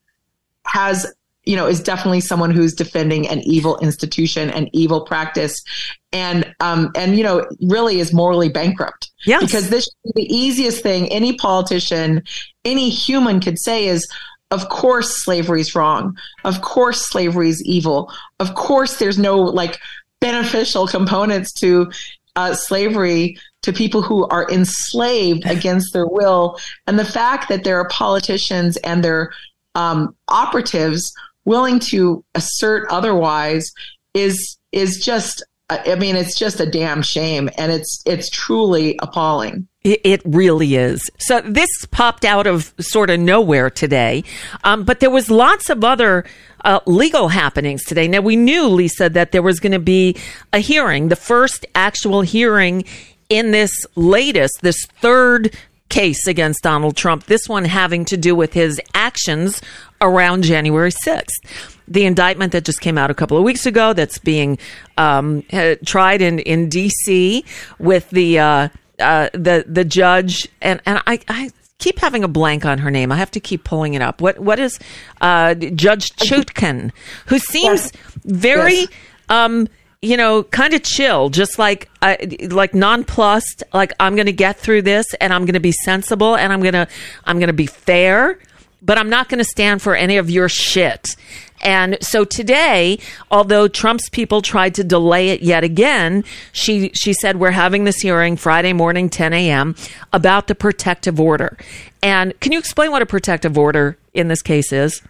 [0.65, 1.11] has
[1.49, 5.63] you know is definitely someone who's defending an evil institution and evil practice
[6.11, 9.09] and um and you know really is morally bankrupt.
[9.25, 9.43] Yes.
[9.43, 12.21] because this the easiest thing any politician
[12.65, 14.07] any human could say is
[14.51, 16.15] of course slavery is wrong.
[16.43, 18.13] Of course slavery is evil.
[18.39, 19.79] Of course there's no like
[20.21, 21.91] beneficial components to
[22.35, 26.59] uh, slavery to people who are enslaved against their will.
[26.85, 29.31] And the fact that there are politicians and their
[29.75, 31.11] um, operatives
[31.45, 33.71] willing to assert otherwise
[34.13, 39.67] is is just I mean it's just a damn shame and it's it's truly appalling.
[39.81, 41.09] It, really is.
[41.19, 44.25] So this popped out of sort of nowhere today,
[44.65, 46.25] um, but there was lots of other
[46.65, 48.05] uh, legal happenings today.
[48.05, 50.17] Now we knew, Lisa, that there was going to be
[50.51, 52.83] a hearing, the first actual hearing
[53.29, 55.55] in this latest, this third
[55.87, 57.25] case against Donald Trump.
[57.25, 59.61] This one having to do with his actions
[60.01, 61.39] around January sixth.
[61.87, 64.59] The indictment that just came out a couple of weeks ago, that's being
[64.97, 67.43] um, uh, tried in in D.C.
[67.79, 72.65] with the uh, uh, the the judge, and and I, I keep having a blank
[72.65, 73.11] on her name.
[73.11, 74.21] I have to keep pulling it up.
[74.21, 74.79] What what is
[75.21, 76.91] uh, Judge Chutkan,
[77.27, 77.91] who seems
[78.23, 78.73] very.
[78.75, 78.87] Yes.
[79.29, 79.67] Um,
[80.01, 82.15] you know, kind of chill, just like uh,
[82.49, 83.63] like nonplussed.
[83.73, 86.61] Like I'm going to get through this, and I'm going to be sensible, and I'm
[86.61, 86.87] gonna
[87.25, 88.39] I'm going to be fair,
[88.81, 91.15] but I'm not going to stand for any of your shit.
[91.61, 92.99] And so today,
[93.31, 97.97] although Trump's people tried to delay it yet again, she she said we're having this
[97.97, 99.75] hearing Friday morning, 10 a.m.
[100.13, 101.57] about the protective order.
[102.01, 105.01] And can you explain what a protective order in this case is?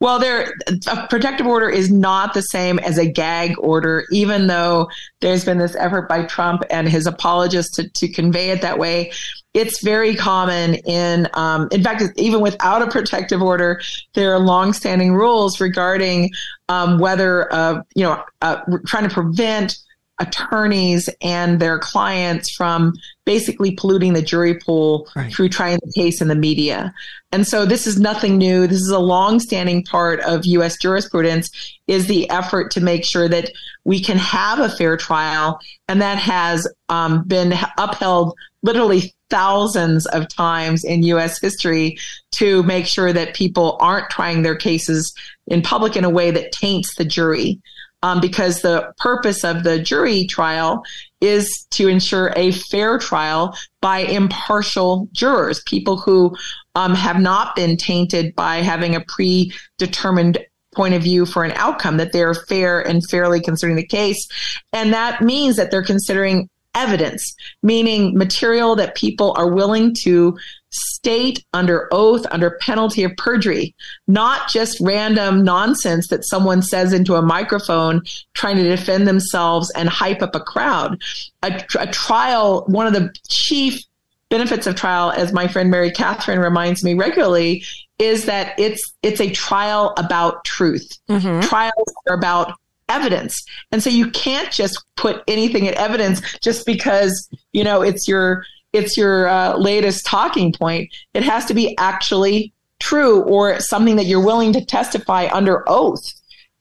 [0.00, 0.54] Well, there
[0.86, 4.88] a protective order is not the same as a gag order, even though
[5.20, 9.10] there's been this effort by Trump and his apologists to, to convey it that way.
[9.54, 13.80] It's very common in, um, in fact, even without a protective order,
[14.14, 16.30] there are longstanding rules regarding
[16.68, 19.78] um, whether, uh, you know, uh, trying to prevent
[20.20, 25.32] attorneys and their clients from basically polluting the jury pool Right.
[25.32, 26.92] through trying the case in the media.
[27.30, 28.66] And so this is nothing new.
[28.66, 31.50] This is a long-standing part of US jurisprudence
[31.86, 33.50] is the effort to make sure that
[33.84, 40.26] we can have a fair trial and that has um, been upheld literally thousands of
[40.28, 41.98] times in US history
[42.32, 45.14] to make sure that people aren't trying their cases
[45.46, 47.60] in public in a way that taints the jury.
[48.02, 50.84] Um, because the purpose of the jury trial
[51.20, 56.36] is to ensure a fair trial by impartial jurors, people who
[56.76, 60.38] um, have not been tainted by having a predetermined
[60.76, 64.28] point of view for an outcome, that they're fair and fairly considering the case.
[64.72, 70.36] And that means that they're considering evidence, meaning material that people are willing to
[70.70, 73.74] state under oath, under penalty of perjury,
[74.06, 78.02] not just random nonsense that someone says into a microphone
[78.34, 81.00] trying to defend themselves and hype up a crowd.
[81.42, 83.82] A, a trial, one of the chief
[84.28, 87.64] benefits of trial, as my friend Mary Catherine reminds me regularly,
[87.98, 90.86] is that it's it's a trial about truth.
[91.08, 91.40] Mm-hmm.
[91.48, 92.52] Trials are about
[92.88, 98.08] evidence, and so you can't just put anything in evidence just because you know it's
[98.08, 100.90] your it's your uh, latest talking point.
[101.14, 106.12] It has to be actually true or something that you're willing to testify under oath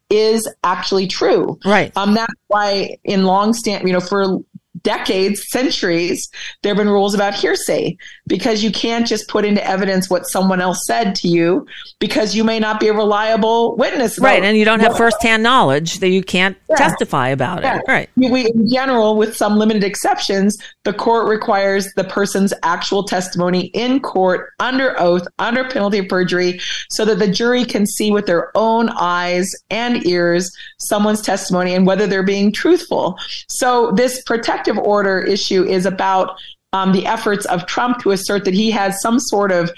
[0.09, 1.59] is actually true.
[1.65, 1.95] Right.
[1.97, 4.39] Um, that's why in long stand, you know, for
[4.83, 6.27] decades, centuries,
[6.61, 10.61] there have been rules about hearsay because you can't just put into evidence what someone
[10.61, 11.65] else said to you
[11.99, 14.19] because you may not be a reliable witness.
[14.19, 14.43] Right.
[14.43, 16.75] And you don't have firsthand knowledge that you can't Yeah.
[16.75, 17.77] testify about yeah.
[17.77, 17.83] it.
[17.87, 18.09] Right.
[18.15, 23.99] We, in general, with some limited exceptions, the court requires the person's actual testimony in
[23.99, 26.59] court under oath, under penalty of perjury,
[26.89, 31.87] so that the jury can see with their own eyes and ears someone's testimony and
[31.87, 33.17] whether they're being truthful.
[33.47, 36.37] So this protective order issue is about
[36.73, 39.71] um, the efforts of Trump to assert that he has some sort of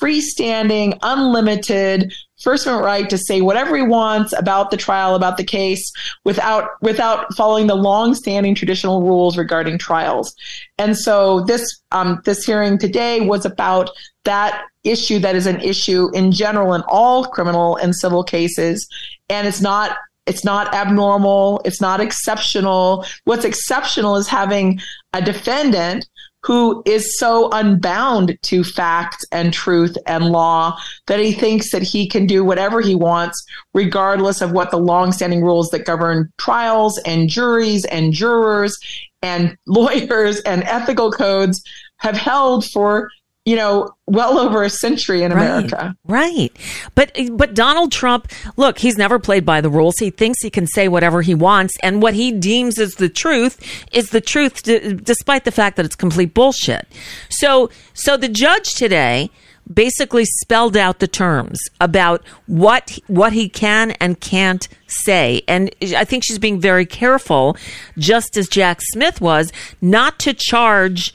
[0.00, 5.44] freestanding, unlimited First Amendment right to say whatever he wants about the trial, about the
[5.44, 5.90] case,
[6.24, 10.34] without without following the long-standing traditional rules regarding trials.
[10.76, 13.88] And so this um, this hearing today was about
[14.24, 18.86] that issue that is an issue in general in all criminal and civil cases,
[19.30, 21.60] and it's not it's not abnormal.
[21.64, 23.04] It's not exceptional.
[23.24, 24.80] What's exceptional is having
[25.12, 26.08] a defendant
[26.42, 32.06] who is so unbound to fact and truth and law that he thinks that he
[32.06, 37.30] can do whatever he wants, regardless of what the longstanding rules that govern trials and
[37.30, 38.78] juries and jurors
[39.22, 41.62] and lawyers and ethical codes
[41.98, 43.08] have held for,
[43.44, 45.94] you know, well over a century in America.
[46.04, 46.50] Right.
[46.94, 49.96] But but Donald Trump, look, he's never played by the rules.
[49.98, 53.60] He thinks he can say whatever he wants and what he deems is the truth
[53.92, 56.86] is the truth d- despite the fact that it's complete bullshit.
[57.28, 59.30] So so the judge today
[59.72, 66.04] basically spelled out the terms about what what he can and can't say and I
[66.04, 67.56] think she's being very careful
[67.96, 71.14] just as Jack Smith was not to charge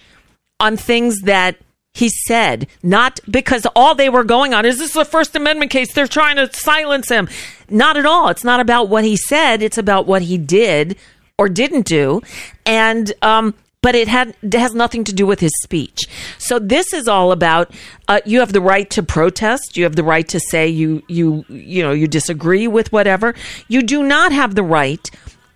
[0.60, 1.58] on things that
[1.99, 5.93] he said, not because all they were going on is this a First Amendment case.
[5.93, 7.27] They're trying to silence him.
[7.69, 8.29] Not at all.
[8.29, 9.62] It's not about what he said.
[9.62, 10.95] It's about what he did
[11.38, 12.21] or didn't do.
[12.65, 16.05] And, um, but it had it has nothing to do with his speech.
[16.38, 17.71] So this is all about
[18.07, 19.77] uh, you have the right to protest.
[19.77, 23.35] You have the right to say you you you know you disagree with whatever.
[23.69, 25.09] You do not have the right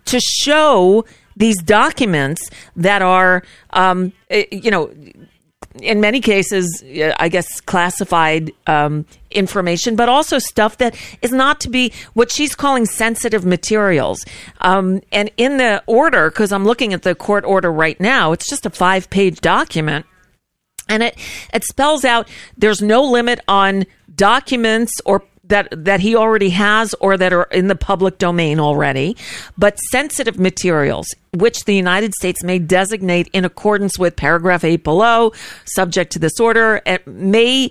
[0.06, 1.04] to show
[1.36, 3.42] these documents that are
[3.74, 4.90] um, eh, you know
[5.80, 11.60] in many cases, uh, I guess, classified um, information, but also stuff that is not
[11.60, 14.24] to be what she's calling sensitive materials.
[14.60, 18.48] Um, and in the order, because I'm looking at the court order right now, it's
[18.48, 20.06] just a five page document.
[20.88, 21.16] And it,
[21.52, 27.16] it spells out there's no limit on documents or that that he already has or
[27.16, 29.16] that are in the public domain already,
[29.56, 35.32] but sensitive materials which the United States may designate in accordance with paragraph 8 below,
[35.64, 37.70] subject to this order, may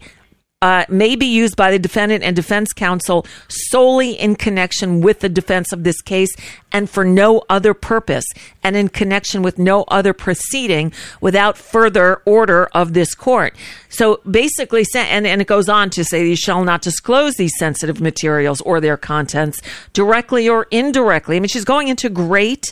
[0.64, 5.28] uh, may be used by the defendant and defense counsel solely in connection with the
[5.28, 6.34] defense of this case
[6.72, 8.24] and for no other purpose
[8.64, 13.54] and in connection with no other proceeding without further order of this court.
[13.90, 18.00] So basically, and, and it goes on to say you shall not disclose these sensitive
[18.00, 21.36] materials or their contents directly or indirectly.
[21.36, 22.72] I mean, she's going into great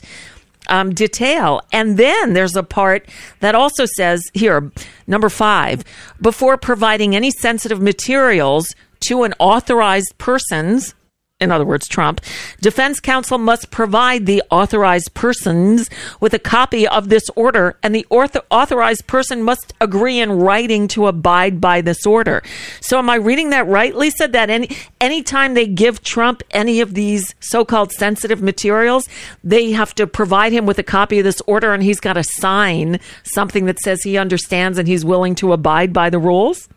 [0.68, 1.60] um, detail.
[1.72, 3.08] And then there's a part
[3.40, 4.70] that also says here,
[5.06, 5.84] number five,
[6.20, 8.66] before providing any sensitive materials
[9.00, 10.94] to an authorized person's
[11.42, 12.20] in other words, Trump,
[12.60, 15.90] defense counsel must provide the authorized persons
[16.20, 20.86] with a copy of this order, and the author- authorized person must agree in writing
[20.88, 22.42] to abide by this order.
[22.80, 24.28] So, am I reading that right, Lisa?
[24.28, 24.70] That any
[25.00, 29.08] anytime they give Trump any of these so-called sensitive materials,
[29.42, 32.24] they have to provide him with a copy of this order, and he's got to
[32.24, 36.68] sign something that says he understands and he's willing to abide by the rules.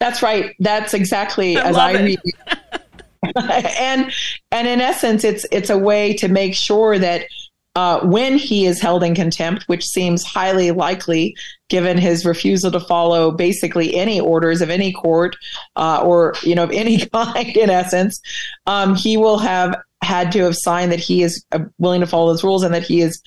[0.00, 0.54] That's right.
[0.58, 2.58] That's exactly I as I read it.
[3.36, 4.12] and
[4.50, 7.26] and in essence, it's it's a way to make sure that
[7.76, 11.36] uh, when he is held in contempt, which seems highly likely
[11.68, 15.36] given his refusal to follow basically any orders of any court
[15.74, 18.20] uh, or you know of any kind, in essence,
[18.66, 22.30] um, he will have had to have signed that he is uh, willing to follow
[22.30, 23.20] those rules and that he is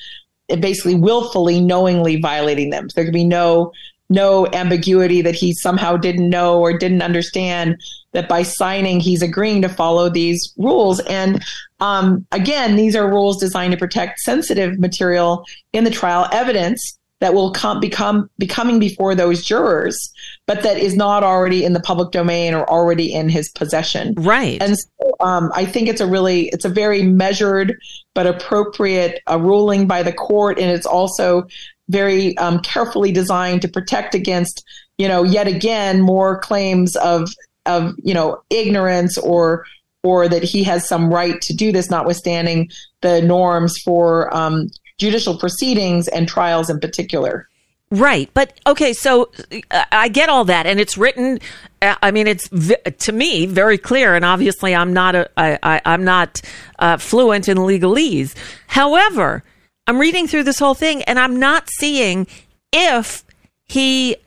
[0.60, 2.90] basically willfully, knowingly violating them.
[2.90, 3.74] So there could be no
[4.10, 7.82] no ambiguity that he somehow didn't know or didn't understand
[8.18, 11.00] that by signing he's agreeing to follow these rules.
[11.02, 11.44] And
[11.80, 17.34] um, again these are rules designed to protect sensitive material in the trial evidence that
[17.34, 20.12] will come become becoming before those jurors
[20.48, 24.14] but that is not already in the public domain or already in his possession.
[24.18, 24.62] Right.
[24.62, 27.78] and so, um, I think it's a really, it's a very measured
[28.16, 31.46] but appropriate uh, ruling by the court, and it's also
[31.90, 34.64] very um, carefully designed to protect against,
[34.98, 37.30] you know, yet again more claims of
[37.68, 39.66] of you know ignorance or
[40.04, 42.70] or that he has some right to do this, notwithstanding
[43.02, 47.48] the norms for um, judicial proceedings and trials in particular.
[47.90, 48.30] Right.
[48.34, 49.32] But okay, so
[49.72, 51.40] uh, I get all that and it's written
[51.82, 55.82] uh, I mean it's to me very clear and obviously I'm not a I, I
[55.86, 56.42] I'm not
[56.80, 58.36] uh, fluent in legalese.
[58.68, 59.42] However,
[59.88, 62.28] I'm reading through this whole thing and I'm not seeing
[62.74, 63.24] if
[63.68, 64.18] he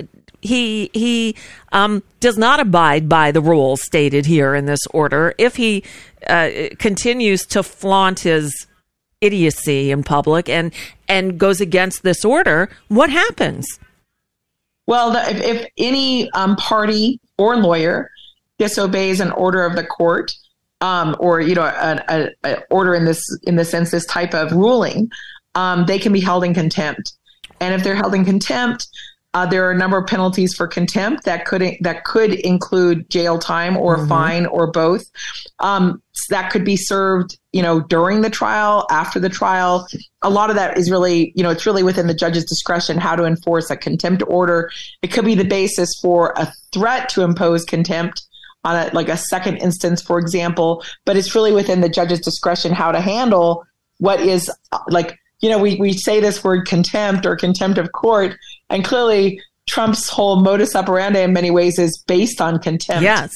[0.42, 1.36] he he
[1.72, 5.34] um, does not abide by the rules stated here in this order.
[5.38, 5.84] If he
[6.26, 8.66] uh, continues to flaunt his
[9.20, 10.72] idiocy in public and
[11.08, 13.66] and goes against this order, what happens?
[14.86, 18.10] Well, the, if, if any um, party or lawyer
[18.58, 20.32] disobeys an order of the court,
[20.80, 25.10] um, or you know, an order in this in the sense this type of ruling,
[25.54, 27.12] um, they can be held in contempt.
[27.60, 28.88] And if they're held in contempt,
[29.32, 33.38] uh, there are a number of penalties for contempt that could that could include jail
[33.38, 35.04] time or a fine or both.
[35.60, 39.86] Um, that could be served, you know, during the trial, after the trial.
[40.22, 43.14] A lot of that is really, you know, it's really within the judge's discretion how
[43.14, 44.70] to enforce a contempt order.
[45.02, 48.22] It could be the basis for a threat to impose contempt
[48.64, 50.84] on a like a second instance, for example.
[51.04, 53.64] But it's really within the judge's discretion how to handle
[53.98, 57.92] what is uh, like you know, we, we say this word contempt or contempt of
[57.92, 58.36] court,
[58.70, 63.02] and clearly Trump's whole modus operandi in many ways is based on contempt.
[63.02, 63.32] Yes.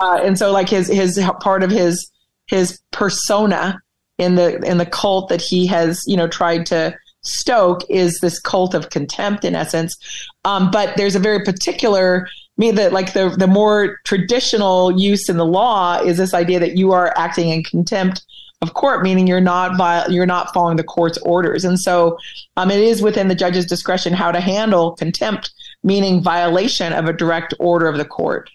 [0.00, 2.10] Uh, and so like his his part of his
[2.46, 3.80] his persona
[4.18, 8.38] in the in the cult that he has you know tried to stoke is this
[8.38, 9.96] cult of contempt in essence.
[10.44, 15.28] Um, but there's a very particular I mean that like the the more traditional use
[15.28, 18.24] in the law is this idea that you are acting in contempt
[18.66, 22.18] of court, meaning you're not vi- you're not following the court's orders, and so
[22.56, 25.52] um, it is within the judge's discretion how to handle contempt,
[25.82, 28.50] meaning violation of a direct order of the court.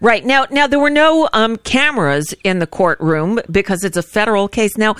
[0.00, 0.24] Right.
[0.24, 4.76] Now now there were no um, cameras in the courtroom because it's a federal case.
[4.76, 4.96] Now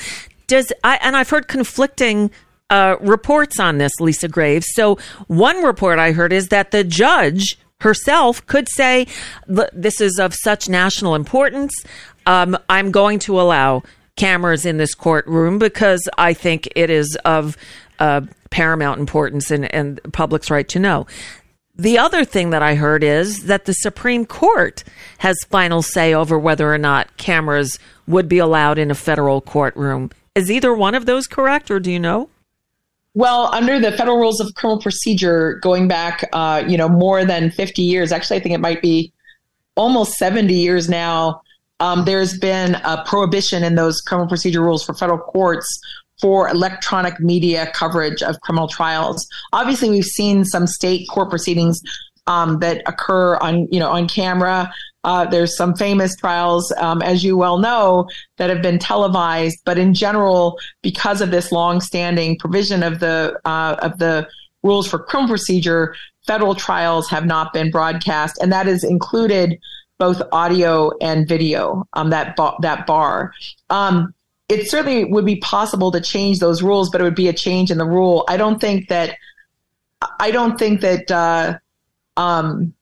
[0.47, 2.31] does I and I've heard conflicting
[2.71, 4.67] uh, reports on this, Lisa Graves.
[4.73, 9.07] So one report I heard is that the judge herself could say,
[9.47, 11.73] "This is of such national importance.
[12.27, 13.83] Um, I'm going to allow
[14.17, 17.57] cameras in this courtroom because I think it is of
[17.99, 21.07] uh, paramount importance and, and public's right to know."
[21.77, 24.85] The other thing that I heard is that the Supreme Court
[25.19, 30.11] has final say over whether or not cameras would be allowed in a federal courtroom.
[30.37, 32.29] Is either one of those correct, or do you know?
[33.15, 37.51] Well, under the federal rules of criminal procedure, going back, uh, you know, more than
[37.51, 39.13] 50 years, actually, I think it might be
[39.77, 41.43] almost 70 years now,
[41.81, 45.81] um, there's been a prohibition in those criminal procedure rules for federal courts
[46.21, 49.27] for electronic media coverage of criminal trials.
[49.53, 51.83] Obviously, we've seen some state court proceedings
[52.27, 54.73] um, that occur on, you know, on camera.
[55.03, 58.09] Uh, there's some famous trials, um, as you well know,
[58.39, 59.59] that have been televised.
[59.67, 64.27] But in general, because of this long-standing provision of the uh, of the
[64.63, 65.95] rules for criminal procedure,
[66.27, 69.59] federal trials have not been broadcast, and that is included
[69.99, 71.87] both audio and video.
[71.93, 73.33] Um, that that bar.
[73.71, 74.15] Um,
[74.49, 77.71] it certainly would be possible to change those rules, but it would be a change
[77.71, 78.25] in the rule.
[78.29, 79.17] I don't think that.
[80.21, 81.11] I don't think that.
[81.11, 81.59] Uh,
[82.17, 82.75] um,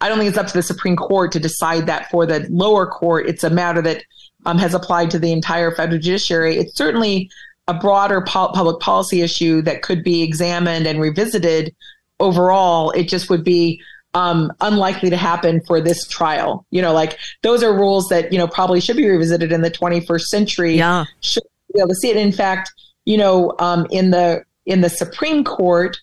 [0.00, 2.86] I don't think it's up to the Supreme Court to decide that for the lower
[2.86, 3.26] court.
[3.26, 4.04] It's a matter that
[4.46, 6.56] um, has applied to the entire federal judiciary.
[6.56, 7.30] It's certainly
[7.66, 11.74] a broader po- public policy issue that could be examined and revisited
[12.20, 12.90] overall.
[12.92, 13.80] It just would be
[14.18, 16.66] um, unlikely to happen for this trial.
[16.70, 19.70] You know, like those are rules that you know probably should be revisited in the
[19.70, 20.76] 21st century.
[20.76, 22.16] Yeah, should be able to see it.
[22.16, 22.72] In fact,
[23.04, 25.96] you know, um, in the in the Supreme Court,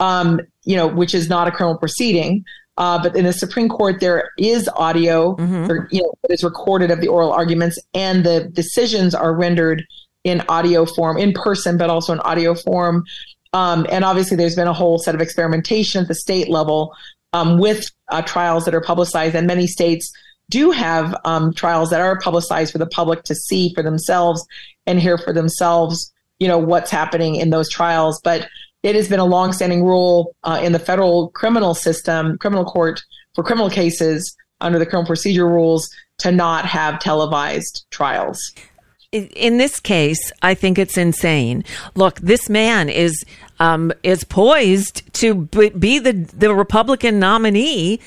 [0.00, 2.44] um, you know, which is not a criminal proceeding.
[2.76, 5.70] Uh, but in the Supreme Court, there is audio, Mm-hmm.
[5.70, 9.84] or, you know, that is recorded of the oral arguments, and the decisions are rendered
[10.24, 13.04] in audio form, in person, but also in audio form.
[13.52, 16.94] Um, and obviously, there's been a whole set of experimentation at the state level
[17.32, 20.12] um, with uh, trials that are publicized, and many states
[20.48, 24.44] do have um, trials that are publicized for the public to see for themselves
[24.86, 28.20] and hear for themselves, you know, what's happening in those trials.
[28.22, 28.48] But
[28.82, 33.02] it has been a longstanding rule uh, in the federal criminal system, criminal court
[33.34, 38.52] for criminal cases under the criminal procedure rules to not have televised trials.
[39.12, 41.64] in this case, I think it's insane.
[41.94, 43.24] Look, this man is
[43.60, 48.00] um, is poised to be the the Republican nominee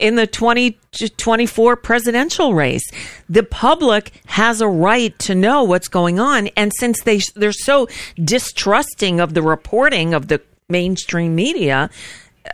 [0.00, 2.82] in the 2024 presidential race.
[3.28, 7.86] The public has a right to know what's going on, and since they they're so
[8.22, 11.90] distrusting of the reporting of the mainstream media,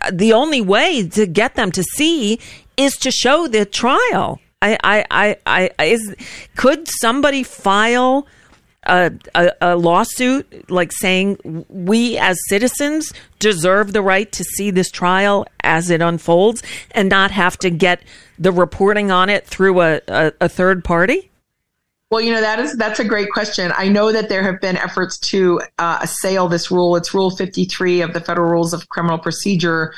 [0.03, 2.41] uh, the only way to get them to see
[2.77, 4.41] is to show the trial.
[4.63, 6.15] I, I, I, I is
[6.57, 8.27] could somebody file
[8.91, 14.91] a, a, a lawsuit like saying we as citizens deserve the right to see this
[14.91, 18.03] trial as it unfolds and not have to get
[18.38, 21.30] the reporting on it through a, a, a third party?
[22.11, 23.72] Well, you know that is that's a great question.
[23.76, 26.97] I know that there have been efforts to uh, assail this rule.
[26.97, 29.95] It's Rule 53 of the Federal Rules of Criminal Procedure.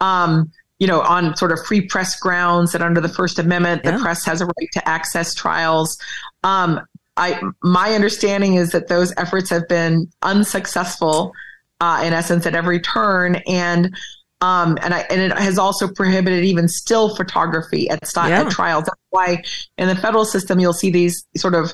[0.00, 3.98] Um, you know, on sort of free press grounds that under the First Amendment, the
[3.98, 5.98] press has a right to access trials.
[6.42, 6.80] Um,
[7.20, 11.32] I my understanding is that those efforts have been unsuccessful,
[11.80, 13.94] uh, in essence, at every turn, and
[14.40, 18.40] um, and I and it has also prohibited even still photography at, sti- Yeah.
[18.42, 18.84] at trials.
[18.84, 19.42] That's why
[19.78, 21.72] in the federal system you'll see these sort of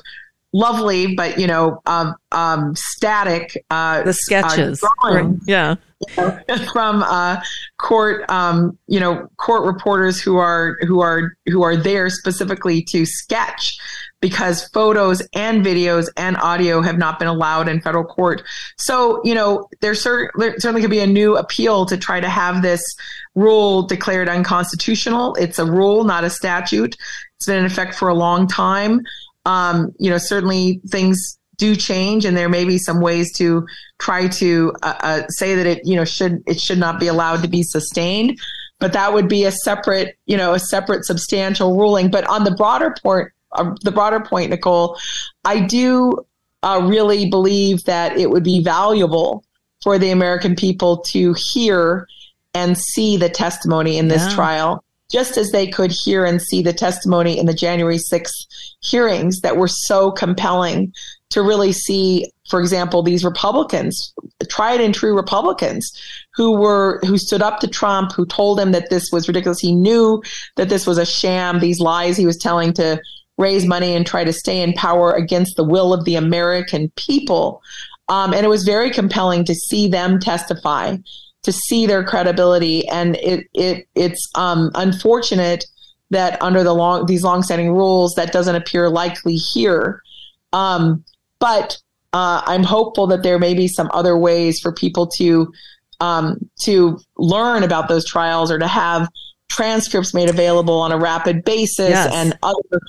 [0.53, 4.81] lovely but you know um, um, static uh, The sketches.
[5.03, 5.75] uh, yeah.
[6.73, 7.41] From uh,
[7.79, 13.05] court, um, you know, court reporters who are who are who are there specifically to
[13.05, 13.77] sketch,
[14.21, 18.41] because photos and videos and audio have not been allowed in federal court.
[18.77, 22.29] So, you know, there, cer- there certainly could be a new appeal to try to
[22.29, 22.81] have this
[23.35, 25.35] rule declared unconstitutional.
[25.35, 26.95] It's a rule, not a statute.
[27.35, 29.01] It's been in effect for a long time.
[29.45, 33.65] Um, you know, certainly things do change, and there may be some ways to
[33.99, 37.41] try to uh, uh, say that it, you know, should it should not be allowed
[37.41, 38.39] to be sustained.
[38.79, 42.11] But that would be a separate, you know, a separate substantial ruling.
[42.11, 44.99] But on the broader point, uh, the broader point, Nicole,
[45.45, 46.13] I do
[46.61, 49.43] uh, really believe that it would be valuable
[49.83, 52.07] for the American people to hear
[52.53, 54.35] and see the testimony in this Yeah.
[54.35, 58.45] trial, just as they could hear and see the testimony in the January 6th
[58.81, 60.93] hearings that were so compelling
[61.29, 64.13] to really see, for example, these Republicans,
[64.49, 65.91] tried and true Republicans,
[66.35, 69.59] who were who stood up to Trump, who told him that this was ridiculous.
[69.59, 70.21] He knew
[70.55, 73.01] that this was a sham, these lies he was telling to
[73.37, 77.61] raise money and try to stay in power against the will of the American people.
[78.09, 80.97] Um, and it was very compelling to see them testify,
[81.43, 85.65] to see their credibility, and it it it's um, unfortunate
[86.09, 90.01] that under the long these longstanding rules that doesn't appear likely here.
[90.53, 91.03] Um,
[91.39, 91.77] but
[92.13, 95.51] uh, I'm hopeful that there may be some other ways for people to
[95.99, 99.09] um, to learn about those trials or to have
[99.49, 102.13] transcripts made available on a rapid basis Yes.
[102.13, 102.79] and other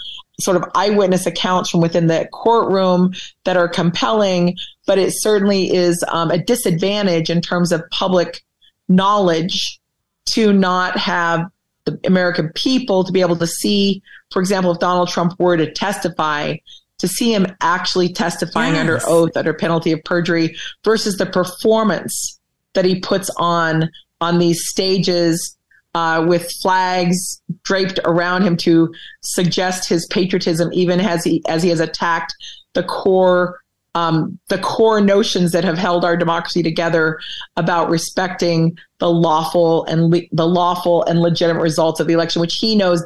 [0.41, 3.13] sort of eyewitness accounts from within the courtroom
[3.45, 4.57] that are compelling.
[4.87, 8.45] But it certainly is um, a disadvantage in terms of public
[8.89, 9.81] knowledge
[10.27, 11.47] to not have
[11.85, 15.73] the American people to be able to see, for example, if Donald Trump were to
[15.73, 16.57] testify,
[16.99, 18.81] to see him actually testifying Yes.
[18.81, 22.39] under oath, under penalty of perjury, versus the performance
[22.75, 23.89] that he puts on
[24.21, 25.57] on these stages
[25.95, 28.93] uh, with flags draped around him to
[29.23, 32.35] suggest his patriotism, even as he as he has attacked
[32.75, 33.61] the core
[33.95, 37.19] um, the core notions that have held our democracy together
[37.57, 42.57] about respecting the lawful and le- the lawful and legitimate results of the election, which
[42.57, 43.05] he knows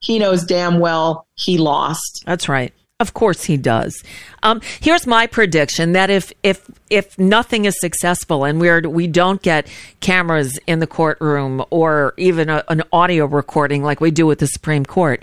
[0.00, 2.22] he knows damn well he lost.
[2.26, 2.72] That's right.
[3.04, 4.02] Of course he does.
[4.42, 9.42] Um, here's my prediction that if if if nothing is successful and we're we don't
[9.42, 9.66] get
[10.00, 14.46] cameras in the courtroom or even a, an audio recording like we do with the
[14.46, 15.22] Supreme Court,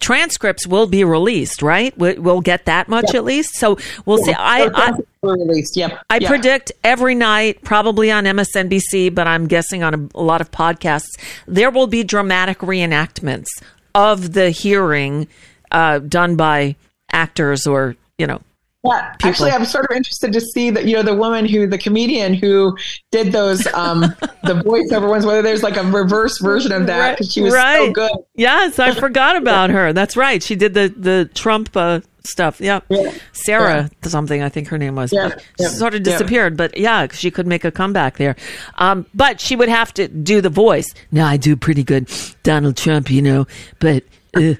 [0.00, 1.92] transcripts will be released, right?
[1.98, 3.50] We- We'll get that much at least.
[3.56, 4.32] So we'll see.
[4.32, 4.92] I, I,
[5.22, 5.76] released.
[5.76, 5.98] Yep.
[6.08, 6.28] I Yeah.
[6.28, 11.10] predict every night, probably on MSNBC, but I'm guessing on a, a lot of podcasts,
[11.46, 13.48] there will be dramatic reenactments
[13.94, 15.28] of the hearing
[15.70, 16.76] uh, done by
[17.12, 18.40] actors or, you know,
[18.84, 21.76] Yeah, actually, I'm sort of interested to see that you know the woman who the
[21.76, 22.76] comedian who
[23.12, 24.00] did those um
[24.44, 25.26] the voiceover ones.
[25.26, 28.10] Whether there's like a reverse version of that because she was so good.
[28.36, 29.92] Yes, I forgot about her.
[29.92, 30.42] That's right.
[30.42, 32.58] She did the the Trump uh, stuff.
[32.58, 32.80] Yeah.
[32.88, 33.12] Yeah.
[33.32, 35.12] Sarah something I think her name was.
[35.12, 35.28] Yeah.
[35.36, 35.68] She Yeah.
[35.68, 36.12] sort of Yeah.
[36.12, 38.34] disappeared, but yeah, she could make a comeback there.
[38.78, 40.86] Um, but she would have to do the voice.
[41.12, 42.08] Now I do pretty good
[42.44, 43.46] Donald Trump, you know,
[43.78, 44.04] but
[44.34, 44.54] uh,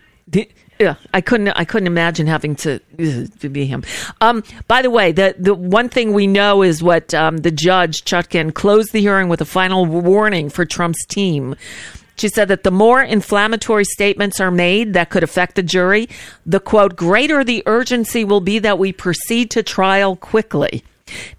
[0.80, 1.48] yeah, I couldn't.
[1.48, 3.84] I couldn't imagine having to to be him.
[4.22, 8.02] Um, by the way, the the one thing we know is what um, the judge
[8.04, 11.54] Chutkan closed the hearing with a final warning for Trump's team.
[12.16, 16.08] She said that the more inflammatory statements are made that could affect the jury,
[16.46, 20.82] the quote greater the urgency will be that we proceed to trial quickly.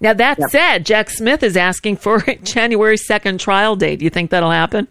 [0.00, 4.00] Now that said, Jack Smith is asking for a January second trial date.
[4.00, 4.86] Do you think that'll happen?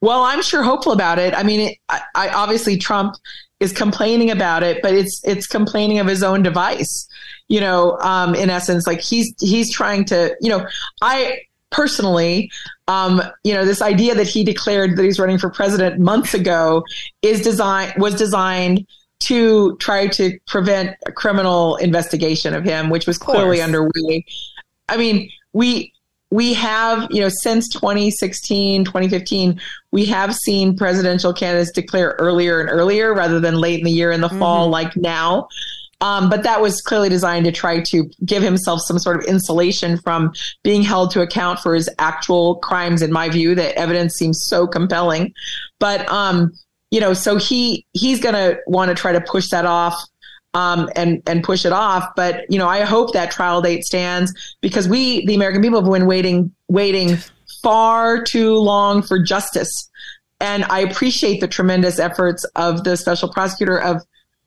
[0.00, 1.34] Well, I'm sure hopeful about it.
[1.34, 3.16] I mean, it, I, I obviously Trump
[3.60, 7.06] is complaining about it, but it's it's complaining of his own device.
[7.48, 10.34] You know, um, in essence, like he's he's trying to.
[10.40, 10.66] You know,
[11.02, 11.40] I
[11.70, 12.50] personally,
[12.88, 16.84] um, you know, this idea that he declared that he's running for president months ago
[17.22, 18.86] is design was designed
[19.20, 24.24] to try to prevent a criminal investigation of him, which was clearly underway.
[24.88, 25.92] I mean, we
[26.30, 29.60] we have, you know, since 2016, 2015,
[29.90, 34.12] we have seen presidential candidates declare earlier and earlier rather than late in the year
[34.12, 35.48] in the fall, like now.
[36.00, 39.98] Um, but that was clearly designed to try to give himself some sort of insulation
[39.98, 43.02] from being held to account for his actual crimes.
[43.02, 45.34] In my view, the evidence seems so compelling.
[45.78, 46.52] But um,
[46.90, 49.94] you know, so he he's going to want to try to push that off
[50.54, 52.10] um, and and push it off.
[52.16, 55.90] But you know, I hope that trial date stands because we, the American people, have
[55.90, 57.18] been waiting waiting
[57.62, 59.70] far too long for justice.
[60.40, 64.02] And I appreciate the tremendous efforts of the special prosecutor of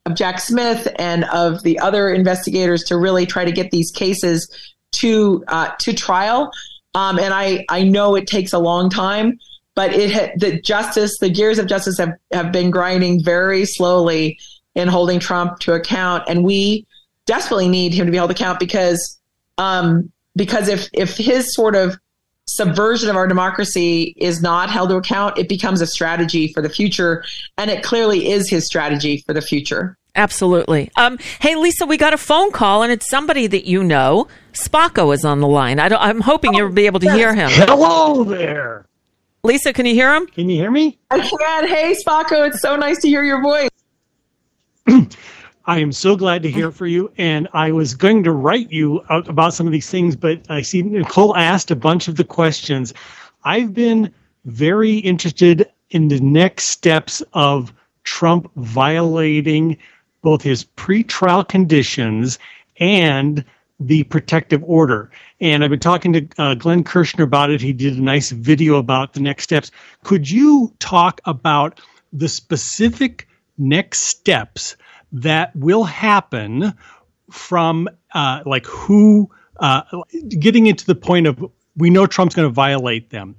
[0.06, 4.46] of Jack Smith and of the other investigators to really try to get these cases
[4.92, 6.50] to uh, to trial.
[6.94, 9.38] Um, and I I know it takes a long time,
[9.74, 14.38] but it ha- the justice the gears of justice have have been grinding very slowly
[14.74, 16.86] in holding Trump to account, and we
[17.26, 19.18] desperately need him to be held to account because
[19.58, 21.98] um, because if if his sort of
[22.46, 26.68] subversion of our democracy is not held to account, it becomes a strategy for the
[26.68, 27.24] future,
[27.56, 29.96] and it clearly is his strategy for the future.
[30.16, 30.90] Absolutely.
[30.96, 34.28] Um, hey, Lisa, we got a phone call, and it's somebody that you know.
[34.52, 35.80] Spocko is on the line.
[35.80, 37.50] I don't, I'm hoping you'll be able to hear him.
[37.50, 38.86] Hello there.
[39.42, 40.26] Lisa, can you hear him?
[40.28, 40.98] Can you hear me?
[41.10, 41.66] I can.
[41.66, 43.68] Hey, Spocko, it's so nice to hear your voice.
[45.66, 47.10] I am so glad to hear from you.
[47.16, 50.62] And I was going to write you out about some of these things, but I
[50.62, 52.92] see Nicole asked a bunch of the questions.
[53.44, 54.12] I've been
[54.44, 57.72] very interested in the next steps of
[58.04, 59.78] Trump violating
[60.22, 62.38] both his pretrial conditions
[62.78, 63.44] and
[63.80, 65.10] the protective order.
[65.40, 67.60] And I've been talking to uh, Glenn Kirshner about it.
[67.60, 69.70] He did a nice video about the next steps.
[70.02, 71.80] Could you talk about
[72.12, 73.26] the specific
[73.58, 74.76] next steps
[75.12, 76.74] that will happen
[77.30, 79.82] from uh, like who uh,
[80.28, 81.44] getting into the point of
[81.76, 83.36] we know Trump's going to violate them.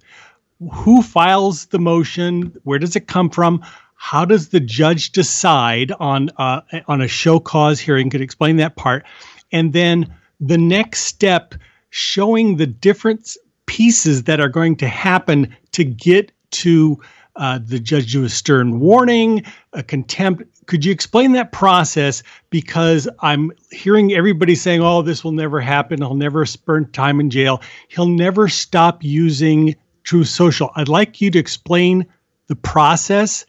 [0.72, 2.56] Who files the motion?
[2.64, 3.64] Where does it come from?
[3.96, 8.10] How does the judge decide on uh, on a show cause hearing?
[8.10, 9.06] Could explain that part,
[9.52, 11.56] and then the next step,
[11.90, 17.02] showing the different pieces that are going to happen to get to
[17.36, 20.44] uh, the judge do a stern warning, a contempt.
[20.68, 22.24] Could you explain that process?
[22.50, 26.00] Because I'm hearing everybody saying, "Oh, this will never happen.
[26.02, 27.62] He'll never spend time in jail.
[27.90, 32.06] He'll never stop using Truth Social." I'd like you to explain
[32.48, 33.46] the process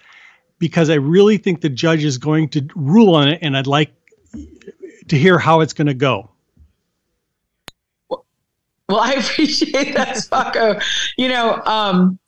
[0.59, 3.93] because I really think the judge is going to rule on it, and I'd like
[5.09, 6.31] to hear how it's going to go.
[8.89, 10.81] Well, I appreciate that, Spocko.
[11.17, 12.21] You know, um,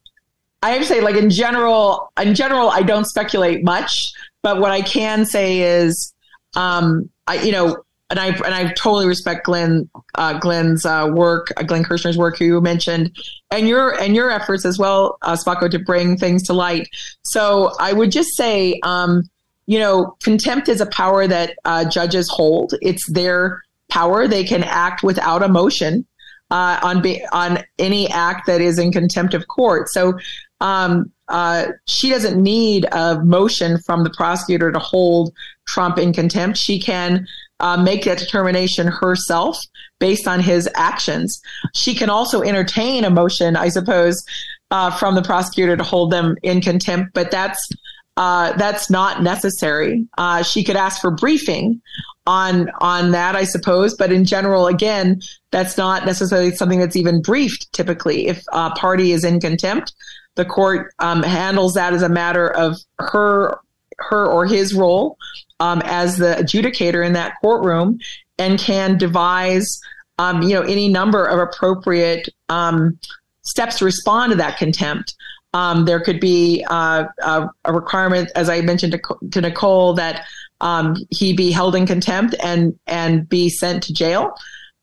[0.62, 4.72] I have to say, like in general, in general, I don't speculate much, but what
[4.72, 6.12] I can say is,
[6.56, 11.52] um, I, you know, and I and I totally respect Glenn, uh, Glenn's uh, work,
[11.56, 13.14] uh, Glenn Kirshner's work, who you mentioned,
[13.50, 16.88] and your and your efforts as well, uh, to bring things to light.
[17.22, 19.28] So I would just say, um,
[19.66, 22.74] you know, contempt is a power that uh, judges hold.
[22.80, 26.06] It's their power; they can act without emotion
[26.50, 29.88] uh, on be, on any act that is in contempt of court.
[29.90, 30.18] So
[30.60, 35.32] um, uh, she doesn't need a motion from the prosecutor to hold
[35.66, 36.58] Trump in contempt.
[36.58, 37.26] She can
[37.60, 39.58] uh, make that determination herself
[39.98, 41.40] based on his actions.
[41.74, 44.24] She can also entertain a motion, I suppose,
[44.70, 47.68] uh, from the prosecutor to hold them in contempt, but that's
[48.16, 50.04] uh, that's not necessary.
[50.18, 51.80] Uh, she could ask for briefing
[52.26, 55.20] on on that, I suppose, but in general, again,
[55.52, 57.72] that's not necessarily something that's even briefed.
[57.72, 59.94] Typically, if a party is in contempt,
[60.38, 63.58] the court um, handles that as a matter of her
[63.98, 65.18] her or his role
[65.58, 67.98] um, as the adjudicator in that courtroom
[68.38, 69.80] and can devise
[70.18, 72.98] um, you know any number of appropriate um,
[73.42, 75.14] steps to respond to that contempt.
[75.54, 80.26] Um, there could be uh, a, a, requirement, as I mentioned to, to Nicole, that
[80.60, 84.34] um, he be held in contempt and and be sent to jail.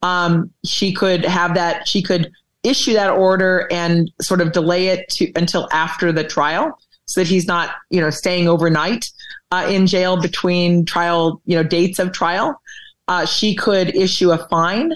[0.01, 1.87] Um, she could have that.
[1.87, 2.31] She could
[2.65, 7.27] issue that order and sort of delay it to until after the trial, so that
[7.27, 9.05] he's not you know staying overnight
[9.51, 12.59] uh, in jail between trial you know dates of trial.
[13.07, 14.91] Uh, she could issue a fine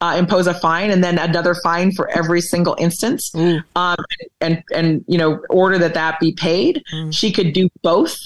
[0.00, 3.62] uh, impose a fine and then another fine for every single instance, mm.
[3.76, 3.96] um,
[4.40, 6.82] and and you know order that that be paid.
[6.92, 7.14] Mm.
[7.14, 8.16] She could do both.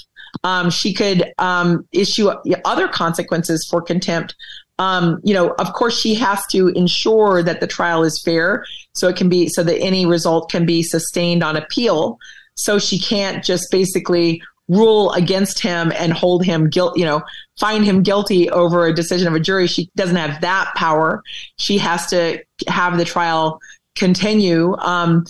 [0.43, 2.29] Um, she could um, issue
[2.65, 4.35] other consequences for contempt.
[4.77, 9.07] Um, you know, of course, she has to ensure that the trial is fair, so
[9.07, 12.17] it can be so that any result can be sustained on appeal.
[12.55, 17.21] So she can't just basically rule against him and hold him guilt, you know,
[17.59, 19.67] find him guilty over a decision of a jury.
[19.67, 21.21] She doesn't have that power.
[21.57, 23.59] She has to have the trial
[23.95, 24.75] continue.
[24.77, 25.25] Um,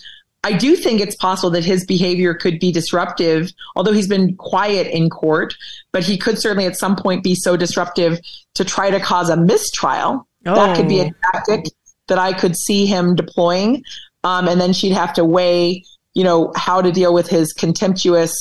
[0.45, 4.85] I do think it's possible that his behavior could be disruptive, although he's been quiet
[4.95, 5.55] in court,
[5.91, 8.19] but he could certainly at some point be so disruptive
[8.53, 10.27] to try to cause a mistrial.
[10.45, 10.53] Oh.
[10.53, 11.31] That could be a oh.
[11.31, 11.65] tactic
[12.09, 13.83] that I could see him deploying.
[14.23, 15.83] Um, and then she'd have to weigh,
[16.13, 18.31] you know, how to deal with his contemptuous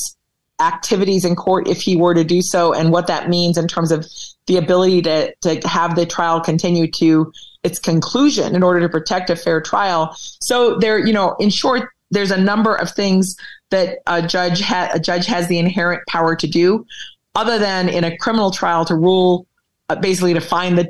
[0.61, 3.91] activities in court if he were to do so and what that means in terms
[3.91, 4.07] of
[4.47, 7.33] the ability to, to have the trial continue to
[7.63, 10.15] its conclusion in order to protect a fair trial.
[10.43, 13.37] So there, you know, in short, there's a number of things
[13.71, 16.87] that a judge ha- a judge has the inherent power to do,
[17.35, 19.47] other than in a criminal trial to rule
[19.91, 20.89] uh, basically to find the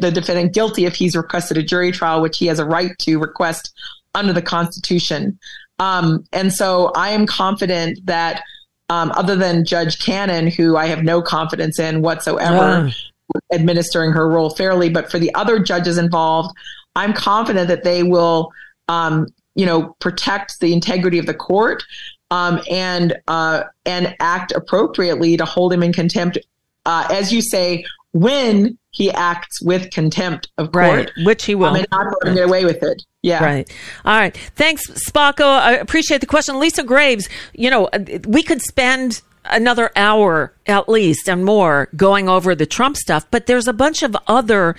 [0.00, 3.18] the defendant guilty if he's requested a jury trial, which he has a right to
[3.18, 3.72] request
[4.14, 5.38] under the Constitution.
[5.78, 8.42] Um, and so I am confident that
[8.88, 13.40] um, other than Judge Cannon, who I have no confidence in whatsoever, yeah.
[13.52, 14.90] administering her role fairly.
[14.90, 16.54] But for the other judges involved,
[16.94, 18.52] I'm confident that they will,
[18.88, 21.82] um, you know, protect the integrity of the court
[22.30, 26.38] um, and uh, and act appropriately to hold him in contempt,
[26.86, 31.68] uh, as you say, when he acts with contempt of court, right, which he will,
[31.68, 33.02] um, and not get away with it.
[33.22, 33.44] Yeah.
[33.44, 33.70] Right.
[34.04, 34.36] All right.
[34.56, 35.44] Thanks, Spocko.
[35.44, 36.58] I appreciate the question.
[36.58, 37.88] Lisa Graves, you know,
[38.26, 43.46] we could spend another hour at least and more going over the Trump stuff, but
[43.46, 44.74] there's a bunch of other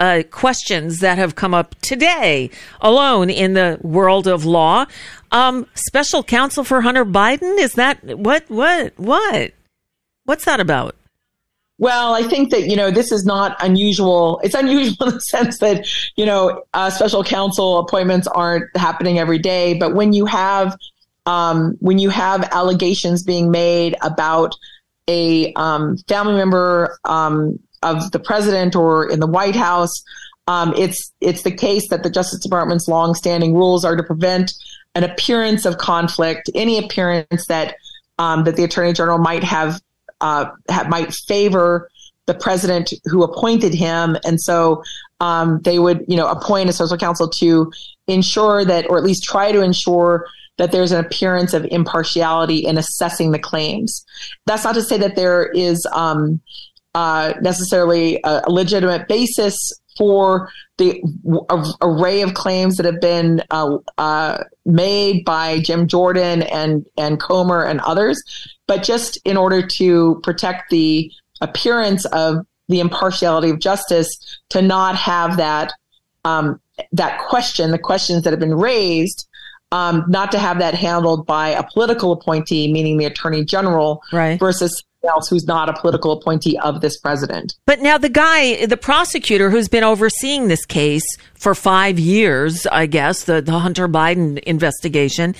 [0.00, 4.86] uh, questions that have come up today alone in the world of law.
[5.30, 9.52] Um, special counsel for Hunter Biden is that what what what
[10.24, 10.94] what's that about?
[11.80, 14.40] Well, I think that, you know, this is not unusual.
[14.42, 15.86] It's unusual in the sense that,
[16.16, 19.74] you know, uh, special counsel appointments aren't happening every day.
[19.74, 20.76] But when you have,
[21.26, 24.54] um, when you have allegations being made about
[25.08, 30.02] a um, family member um, of the president or in the White House,
[30.46, 34.52] um, it's it's the case that the Justice Department's longstanding rules are to prevent
[34.94, 37.76] an appearance of conflict, any appearance that
[38.18, 39.80] um, that the Attorney General might have
[40.20, 40.46] uh,
[40.88, 41.88] might favor
[42.26, 44.82] the president who appointed him, and so
[45.20, 47.72] um, they would, you know, appoint a special counsel to
[48.06, 50.26] ensure that, or at least try to ensure
[50.58, 54.04] that there's an appearance of impartiality in assessing the claims.
[54.46, 56.40] That's not to say that there is um,
[56.94, 59.56] uh, necessarily a, a, legitimate basis
[59.96, 61.02] for the
[61.50, 67.20] a, array of claims that have been uh, uh, made by Jim Jordan and and
[67.20, 68.22] Comer and others
[68.68, 71.10] but just in order to protect the
[71.40, 74.08] appearance of the impartiality of justice,
[74.50, 75.72] to not have that
[76.24, 76.60] um,
[76.92, 79.26] that question, the questions that have been raised,
[79.72, 84.38] um, not to have that handled by a political appointee, meaning the attorney general, right.
[84.38, 87.54] versus else who's not a political appointee of this president.
[87.66, 92.86] But now the guy, the prosecutor who's been overseeing this case for five years, I
[92.86, 95.34] guess, the, the Hunter Biden investigation,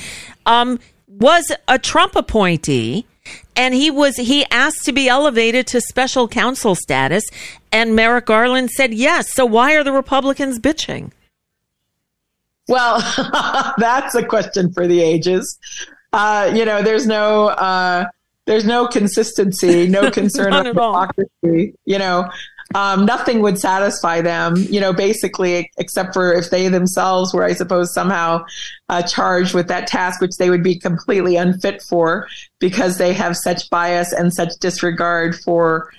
[0.47, 0.79] um,
[1.09, 3.05] was a Trump appointee
[3.57, 7.25] and he was he asked to be elevated to special counsel status
[7.73, 9.35] and Merrick Garland said yes.
[9.35, 11.11] So why are the Republicans bitching?
[12.69, 13.01] Well,
[13.79, 15.59] that's a question for the ages.
[16.13, 18.07] Uh, you know, there's no uh,
[18.49, 21.75] there's no consistency, no concern of hypocrisy.
[21.85, 22.29] You know,
[22.75, 24.57] um, nothing would satisfy them.
[24.57, 28.45] You know, basically, except for if they themselves were, I suppose, somehow
[28.89, 32.27] uh, charged with that task, which they would be completely unfit for
[32.59, 35.91] because they have such bias and such disregard for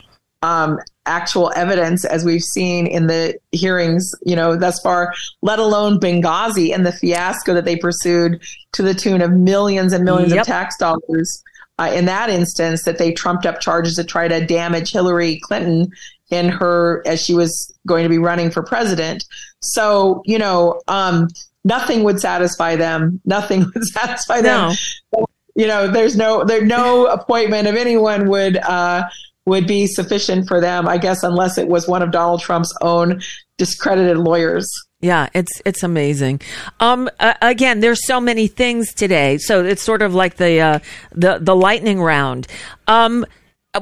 [0.41, 5.99] um, actual evidence, as we've seen in the hearings, you know, thus far, let alone
[5.99, 8.41] Benghazi and the fiasco that they pursued
[8.73, 10.41] to the tune of millions and millions Yep.
[10.41, 11.43] of tax dollars.
[11.80, 15.91] Uh, in that instance, that they trumped up charges to try to damage Hillary Clinton
[16.30, 19.25] in her as she was going to be running for president.
[19.61, 21.30] So, you know, um,
[21.63, 23.21] nothing would satisfy them.
[23.25, 24.75] Nothing would satisfy them
[25.13, 25.25] No.
[25.55, 29.03] you know there's no there no appointment of anyone would uh
[29.45, 33.21] would be sufficient for them i guess unless it was one of donald trump's own
[33.57, 34.69] discredited lawyers
[35.01, 36.41] Yeah, it's it's amazing.
[36.81, 40.79] Um, uh, again, there's so many things today, so it's sort of like the uh,
[41.13, 42.47] the the lightning round.
[42.85, 43.25] Um,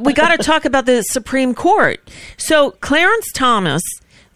[0.02, 2.08] we got to talk about the Supreme Court.
[2.38, 3.82] So Clarence Thomas,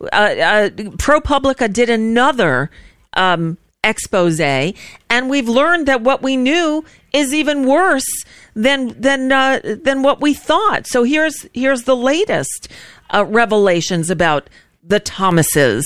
[0.02, 2.72] uh, uh, ProPublica did another
[3.14, 8.10] um, expose, and we've learned that what we knew is even worse
[8.56, 10.88] than than uh, than what we thought.
[10.88, 12.70] So here's here's the latest
[13.12, 14.50] uh, revelations about
[14.84, 15.86] the Thomases.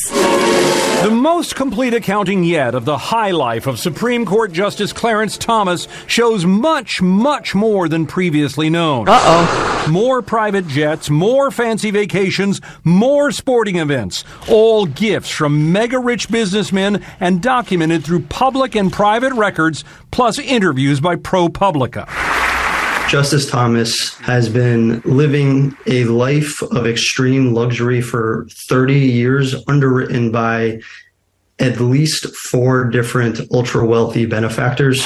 [1.04, 5.90] The most complete accounting yet of the high life of Supreme Court Justice Clarence Thomas
[6.08, 9.10] shows much, much more than previously known.
[9.10, 9.88] Uh oh.
[9.92, 14.24] More private jets, more fancy vacations, more sporting events.
[14.50, 21.02] All gifts from mega rich businessmen and documented through public and private records, plus interviews
[21.02, 22.55] by ProPublica.
[23.08, 30.82] Justice Thomas has been living a life of extreme luxury for 30 years, underwritten by
[31.60, 35.06] at least four different ultra wealthy benefactors.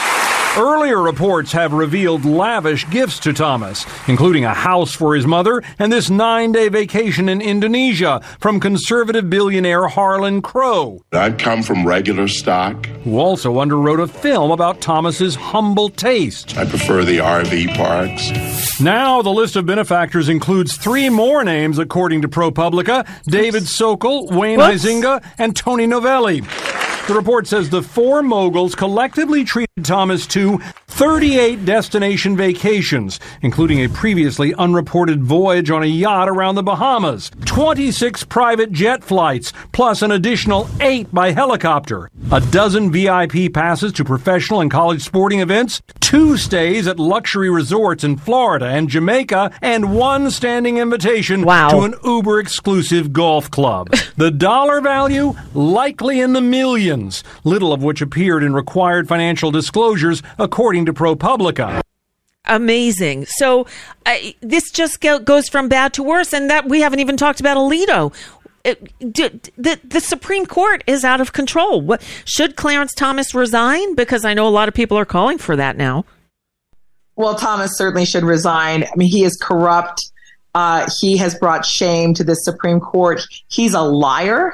[0.58, 5.94] Earlier reports have revealed lavish gifts to Thomas, including a house for his mother and
[5.94, 11.04] this nine day vacation in Indonesia from conservative billionaire Harlan Crow.
[11.12, 12.88] I come from regular stock.
[13.04, 16.58] Who also underwrote a film about Thomas's humble taste.
[16.58, 18.82] I prefer the RV parks.
[18.82, 24.58] Now, the list of benefactors includes three more names, according to ProPublica David Sokol, Wayne
[24.58, 24.84] Whoops.
[24.84, 26.39] Huizinga, and Tony Novelly.
[26.42, 26.89] Dream.
[27.10, 33.90] The report says the four moguls collectively treated Thomas to 38 destination vacations, including a
[33.90, 40.12] previously unreported voyage on a yacht around the Bahamas, 26 private jet flights, plus an
[40.12, 46.38] additional eight by helicopter, a dozen VIP passes to professional and college sporting events, two
[46.38, 51.70] stays at luxury resorts in Florida and Jamaica, and one standing invitation Wow.
[51.70, 53.90] to an uber exclusive golf club.
[54.18, 56.99] the dollar value likely in the millions,
[57.44, 61.82] little of which appeared in required financial disclosures according to ProPublica.
[62.46, 63.26] amazing.
[63.26, 63.68] So
[64.06, 67.40] uh, this just go, goes from bad to worse, and that we haven't even talked
[67.40, 68.14] about Alito.
[68.64, 71.82] It, the the Supreme Court is out of control.
[71.82, 73.96] What should Clarence Thomas resign?
[73.96, 76.06] Because I know a lot of people are calling for that now.
[77.16, 80.02] well thomas certainly should resign i mean he is corrupt
[80.56, 84.54] uh, he has brought shame to the supreme court he's a liar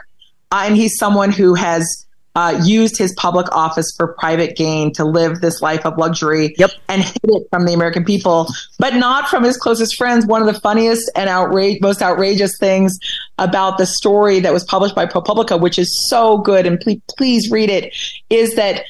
[0.52, 2.05] uh, and he's someone who has
[2.36, 6.72] uh, used his public office for private gain to live this life of luxury Yep.
[6.90, 10.26] and hid it from the American people, but not from his closest friends.
[10.26, 12.98] One of the funniest and outrage, most outrageous things
[13.38, 17.50] about the story that was published by ProPublica, which is so good, and please, please
[17.50, 17.96] read it,
[18.30, 18.84] is that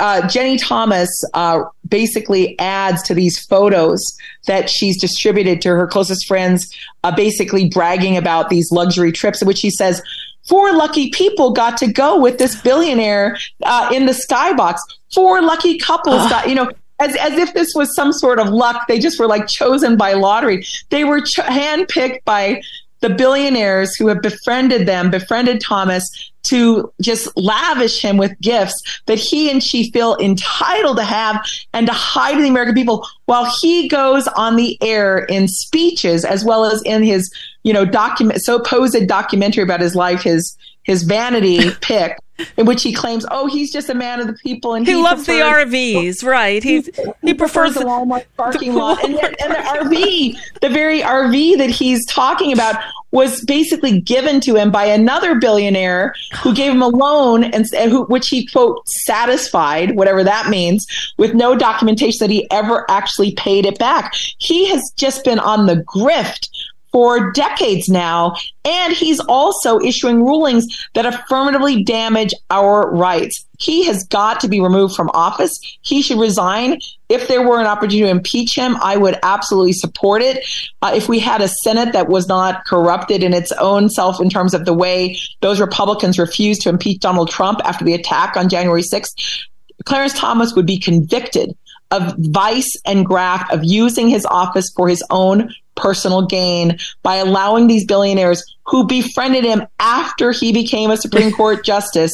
[0.00, 4.02] uh, Ginni Thomas uh, basically adds to these photos
[4.46, 6.66] that she's distributed to her closest friends,
[7.04, 10.02] uh, basically bragging about these luxury trips, in which she says,
[10.48, 14.78] Four lucky people got to go with this billionaire uh, in the skybox.
[15.14, 18.86] Four lucky couples got, you know, as, as if this was some sort of luck.
[18.88, 20.64] They just were like chosen by lottery.
[20.90, 22.62] They were ch- handpicked by
[23.00, 26.08] the billionaires who have befriended them, befriended Thomas
[26.44, 28.74] to just lavish him with gifts
[29.06, 33.06] that he and she feel entitled to have and to hide from the American people
[33.26, 37.32] while he goes on the air in speeches as well as in his,
[37.62, 42.18] you know, document, supposed documentary about his life, his, his vanity pick
[42.56, 45.00] in which he claims, oh, he's just a man of the people and He, he,
[45.02, 46.62] loves the prefers- RVs, right?
[46.62, 46.90] He's,
[47.22, 51.58] he prefers the the Walmart parking lot, and, yet- and the RV, the very RV
[51.58, 52.76] that he's talking about,
[53.12, 57.90] was basically given to him by another billionaire who gave him a loan, and, and
[57.90, 60.86] who, which he quote satisfied, whatever that means,
[61.18, 64.14] with no documentation that he ever actually paid it back.
[64.38, 66.48] He has just been on the grift
[66.92, 68.34] for decades now.
[68.64, 73.44] And he's also issuing rulings that affirmatively damage our rights.
[73.58, 75.52] He has got to be removed from office.
[75.80, 76.78] He should resign.
[77.08, 80.44] If there were an opportunity to impeach him, I would absolutely support it.
[80.82, 84.28] Uh, if we had a Senate that was not corrupted in its own self in
[84.30, 88.48] terms of the way those Republicans refused to impeach Donald Trump after the attack on
[88.48, 89.44] January 6th,
[89.84, 91.56] Clarence Thomas would be convicted
[91.90, 97.66] of vice and graft of using his office for his own personal gain by allowing
[97.66, 102.12] these billionaires who befriended him after he became a Supreme Court justice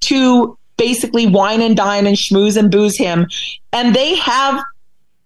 [0.00, 3.26] to basically wine and dine and schmooze and booze him.
[3.72, 4.62] And they have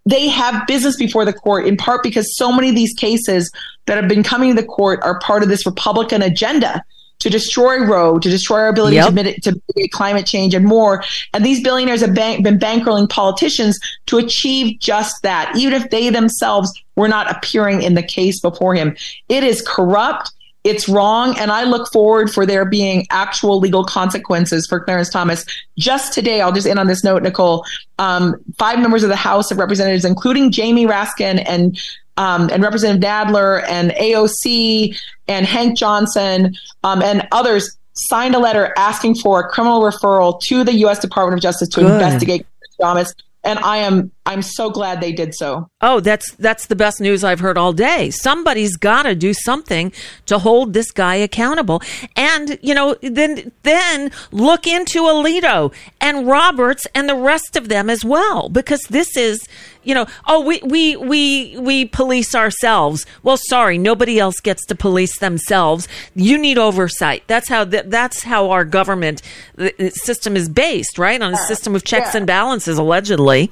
[0.07, 3.51] they have business before the court in part because so many of these cases
[3.87, 6.85] that have been coming to the court are part of this Republican agenda
[7.25, 9.07] to destroy Roe, to destroy our ability Yep.
[9.07, 11.03] to, mitigate, to mitigate climate change and more.
[11.33, 16.11] And these billionaires have bank, been bankrolling politicians to achieve just that, even if they
[16.11, 18.95] themselves were not appearing in the case before him.
[19.31, 20.33] It is corrupt.
[20.64, 21.35] It's wrong.
[21.39, 25.47] And I look forward for there being actual legal consequences for Clarence Thomas.
[25.79, 27.64] Just today, I'll just end on this note, Nicole.
[27.99, 31.81] Um, five members of the House of Representatives, including Jamie Raskin and
[32.16, 34.98] um, and Representative Nadler and AOC
[35.28, 40.64] and Hank Johnson um, and others signed a letter asking for a criminal referral to
[40.64, 40.98] the U.S.
[40.98, 41.92] Department of Justice to Good.
[41.92, 42.46] investigate
[42.80, 43.14] Thomas.
[43.44, 45.68] And I am I'm so glad they did so.
[45.83, 48.11] Oh, that's that's the best news I've heard all day.
[48.11, 49.93] Somebody's got to do something
[50.27, 51.83] to hold this guy accountable.
[52.16, 57.91] And, you know, then then look into Alito and Roberts and the rest of them
[57.91, 59.47] as well because this is,
[59.83, 63.05] you know, oh, we we we we police ourselves.
[63.22, 65.87] Well, sorry, nobody else gets to police themselves.
[66.14, 67.25] You need oversight.
[67.27, 69.20] That's how th- that's how our government
[69.57, 71.20] the system is based, right?
[71.20, 72.18] On a system of checks Yeah.
[72.18, 73.51] and balances allegedly.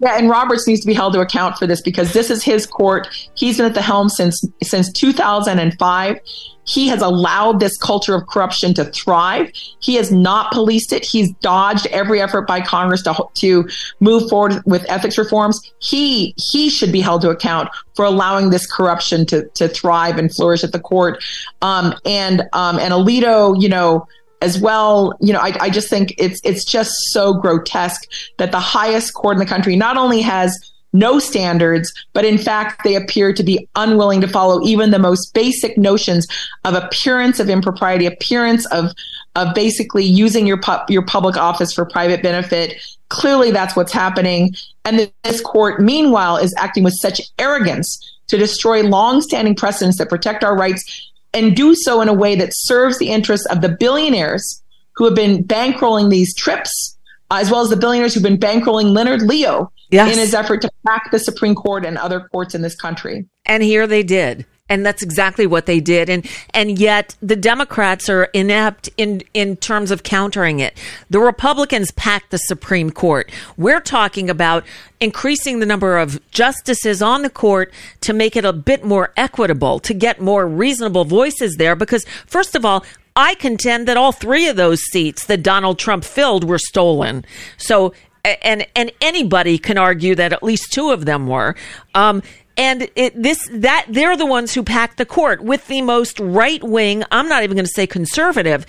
[0.00, 2.66] Yeah, and Roberts needs to be held to account for this because this is his
[2.66, 3.06] court.
[3.34, 6.18] He's been at the helm since since 2005.
[6.64, 9.50] He has allowed this culture of corruption to thrive.
[9.80, 11.04] He has not policed it.
[11.04, 13.68] He's dodged every effort by Congress to to
[14.00, 15.60] move forward with ethics reforms.
[15.80, 20.34] He he should be held to account for allowing this corruption to to thrive and
[20.34, 21.22] flourish at the court.
[21.60, 24.06] Um, and um, and Alito, you know
[24.40, 25.16] as well.
[25.20, 29.34] You know, I, I just think it's it's just so grotesque that the highest court
[29.34, 30.56] in the country not only has
[30.92, 35.32] no standards, but in fact they appear to be unwilling to follow even the most
[35.34, 36.26] basic notions
[36.64, 38.92] of appearance of impropriety, appearance of
[39.36, 42.74] of basically using your pu- your public office for private benefit.
[43.08, 48.82] Clearly, that's what's happening, and this court, meanwhile, is acting with such arrogance to destroy
[48.84, 53.10] long-standing precedents that protect our rights and do so in a way that serves the
[53.10, 54.62] interests of the billionaires
[54.96, 56.96] who have been bankrolling these trips,
[57.30, 60.12] as well as the billionaires who've been bankrolling Leonard Leo Yes.
[60.12, 63.26] in his effort to pack the Supreme Court and other courts in this country.
[63.46, 64.46] And here they did.
[64.70, 66.08] And that's exactly what they did.
[66.08, 70.78] And and yet the Democrats are inept in in terms of countering it.
[71.10, 73.30] The Republicans packed the Supreme Court.
[73.58, 74.64] We're talking about
[75.00, 79.80] increasing the number of justices on the court to make it a bit more equitable,
[79.80, 82.84] to get more reasonable voices there because first of all,
[83.16, 87.24] I contend that all three of those seats that Donald Trump filled were stolen.
[87.56, 87.92] So
[88.24, 91.54] and and anybody can argue that at least two of them were.
[91.94, 92.22] Um,
[92.56, 96.62] and it, this that they're the ones who pack the court with the most right
[96.62, 97.04] wing.
[97.10, 98.66] I'm not even going to say conservative,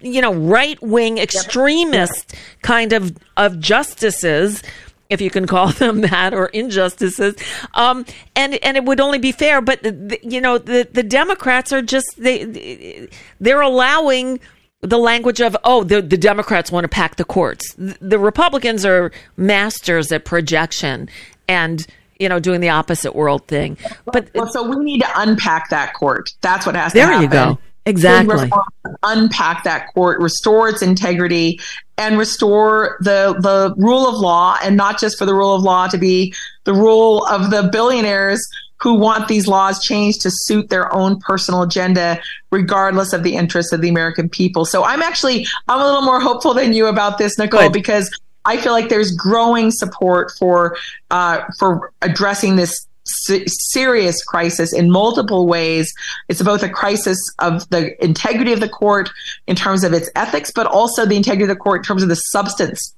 [0.00, 4.62] you know, right wing extremist kind of of justices.
[5.10, 7.36] If you can call them that, or injustices,
[7.74, 9.60] um, and and it would only be fair.
[9.60, 13.08] But the, the- you know, the the Democrats are just they
[13.40, 14.40] they're allowing
[14.80, 18.84] the language of oh the, the democrats want to pack the courts the, the republicans
[18.84, 21.08] are masters at projection
[21.48, 21.86] and
[22.18, 23.76] you know doing the opposite world thing
[24.12, 26.30] but Well, so we need to unpack that court.
[26.40, 27.54] That's what has There to you happen.
[27.54, 27.58] go.
[27.86, 28.34] Exactly.
[28.44, 28.62] Reform,
[29.02, 31.60] Unpack that court, restore its integrity,
[31.98, 35.86] and restore the the rule of law, and not just for the rule of law
[35.88, 36.32] to be
[36.64, 38.40] the rule of the billionaires
[38.80, 42.18] who want these laws changed to suit their own personal agenda,
[42.50, 44.64] regardless of the interests of the American people.
[44.64, 47.72] So I'm actually I'm a little more hopeful than you about this, Nicole, Good.
[47.74, 48.10] because
[48.44, 50.76] I feel like there's growing support for
[51.10, 55.92] uh, for addressing this se- serious crisis in multiple ways.
[56.28, 59.10] It's both a crisis of the integrity of the court
[59.46, 62.08] in terms of its ethics, but also the integrity of the court in terms of
[62.08, 62.94] the substance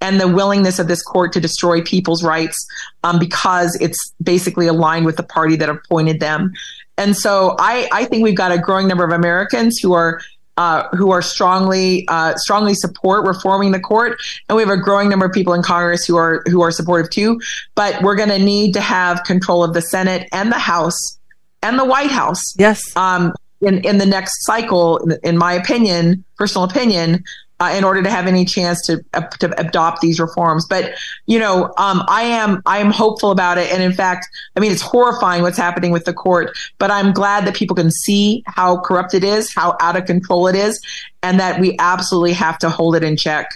[0.00, 2.66] and the willingness of this court to destroy people's rights
[3.02, 6.52] um, because it's basically aligned with the party that appointed them.
[6.96, 10.20] And so I, I think we've got a growing number of Americans who are
[10.56, 15.08] uh, who are strongly uh, strongly support reforming the court, and we have a growing
[15.08, 17.40] number of people in Congress who are who are supportive too.
[17.74, 21.18] But we're going to need to have control of the Senate and the House
[21.62, 22.42] and the White House.
[22.58, 22.80] Yes.
[22.96, 27.24] Um, in, in the next cycle, in, in my opinion, personal opinion,
[27.60, 30.66] uh, in order to have any chance to, uh, to adopt these reforms.
[30.68, 30.94] But
[31.26, 34.26] you know, um, I am I am hopeful about it, and in fact,
[34.56, 36.56] I mean, it's horrifying what's happening with the court.
[36.78, 40.46] But I'm glad that people can see how corrupt it is, how out of control
[40.48, 40.80] it is,
[41.22, 43.48] and that we absolutely have to hold it in check.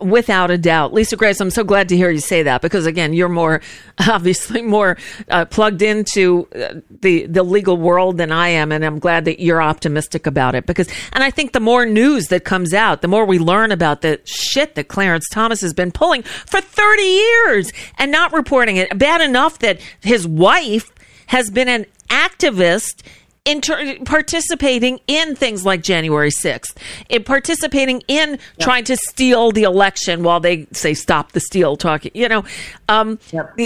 [0.00, 0.92] Without a doubt.
[0.92, 3.60] Lisa Graves, I'm so glad to hear you say that because again, you're more
[4.08, 4.96] obviously more
[5.28, 9.40] uh, plugged into uh, the the legal world than I am and I'm glad that
[9.40, 13.08] you're optimistic about it because and I think the more news that comes out, the
[13.08, 17.72] more we learn about the shit that Clarence Thomas has been pulling for 30 years
[17.98, 18.98] and not reporting it.
[18.98, 20.92] Bad enough that his wife
[21.26, 23.02] has been an activist
[23.44, 26.76] inter- participating in things like January 6th,
[27.08, 32.12] in participating in trying to steal the election while they say stop the steal talking.
[32.14, 32.44] You know,
[32.88, 33.18] um,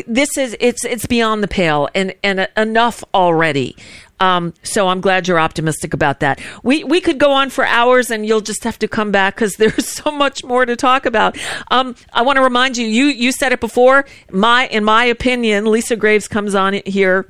[0.07, 3.77] this is it's it's beyond the pale and and enough already.
[4.19, 6.41] Um, so I'm glad you're optimistic about that.
[6.63, 9.55] We we could go on for hours, and you'll just have to come back because
[9.59, 11.37] there's so much more to talk about.
[11.71, 14.07] Um, I want to remind you, you you said it before.
[14.31, 17.29] My in my opinion, Lisa Graves comes on here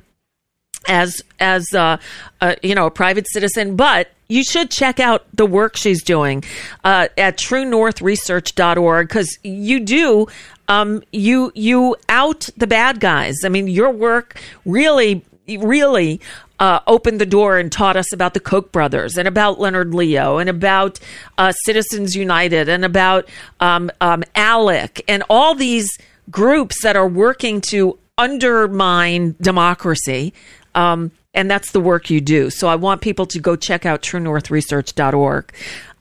[0.87, 1.97] as as uh,
[2.41, 6.43] uh, you know a private citizen, but you should check out the work she's doing
[6.83, 10.27] uh, at TrueNorthResearch.org because you do
[10.67, 13.35] um, you you out the bad guys.
[13.45, 16.19] I mean, your work really really
[16.59, 20.37] uh, opened the door and taught us about the Koch brothers and about Leonard Leo
[20.37, 20.99] and about
[21.37, 23.29] uh, Citizens United and about
[23.59, 25.97] um, um, ALEC and all these
[26.29, 30.33] groups that are working to undermine democracy.
[30.77, 32.49] Um, and that's the work you do.
[32.49, 35.53] So I want people to go check out truenorthresearch.org.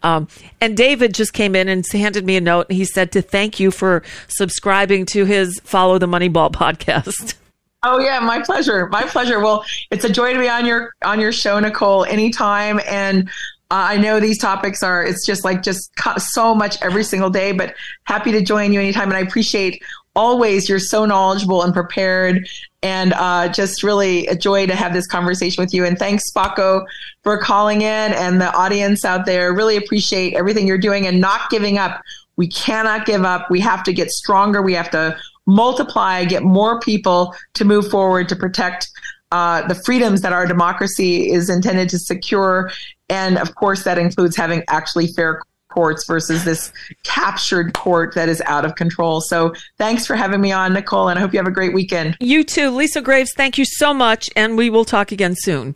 [0.03, 0.29] Um,
[0.61, 3.59] and David just came in and handed me a note, and he said to thank
[3.59, 7.35] you for subscribing to his Follow the Moneyball podcast.
[7.83, 8.87] Oh yeah, my pleasure.
[8.89, 9.41] My pleasure.
[9.41, 12.81] Well, it's a joy to be on your on your show, Nicole, anytime.
[12.87, 13.29] And
[13.71, 15.05] uh, I know these topics are.
[15.05, 17.53] It's just like just so much every single day.
[17.53, 17.75] But
[18.05, 19.83] happy to join you anytime, and I appreciate
[20.17, 22.49] always you're so knowledgeable and prepared
[22.83, 25.85] and uh, just really a joy to have this conversation with you.
[25.85, 26.85] And thanks Spocko
[27.23, 29.53] for calling in and the audience out there.
[29.53, 32.01] Really appreciate everything you're doing and not giving up.
[32.37, 33.51] We cannot give up.
[33.51, 34.63] We have to get stronger.
[34.63, 38.89] We have to multiply get more people to move forward to protect
[39.33, 42.71] uh, the freedoms that our democracy is intended to secure.
[43.09, 45.43] And of course that includes having actually fair
[45.77, 46.73] courts versus this
[47.03, 49.21] captured court that is out of control.
[49.21, 52.17] So thanks for having me on, Nicole, and I hope you have a great weekend.
[52.19, 52.71] You too.
[52.71, 55.75] Lisa Graves, thank you so much, and we will talk again soon.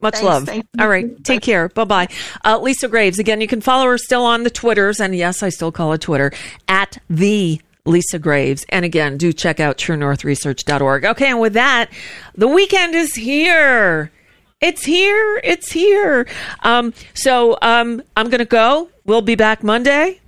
[0.00, 0.44] Much Thanks, love.
[0.44, 1.24] thank All right.
[1.24, 1.68] Take care.
[1.68, 2.08] Bye bye.
[2.44, 5.00] Uh, Lisa Graves, again, you can follow her still on the Twitters.
[5.00, 6.30] And yes, I still call it Twitter
[6.68, 8.66] at the Lisa Graves.
[8.68, 11.06] And again, do check out truenorthresearch.org.
[11.06, 11.30] Okay.
[11.30, 11.90] And with that,
[12.34, 14.12] the weekend is here.
[14.60, 15.40] It's here.
[15.42, 16.26] It's here.
[16.62, 18.90] Um, so um, I'm going to go.
[19.06, 20.20] We'll be back Monday.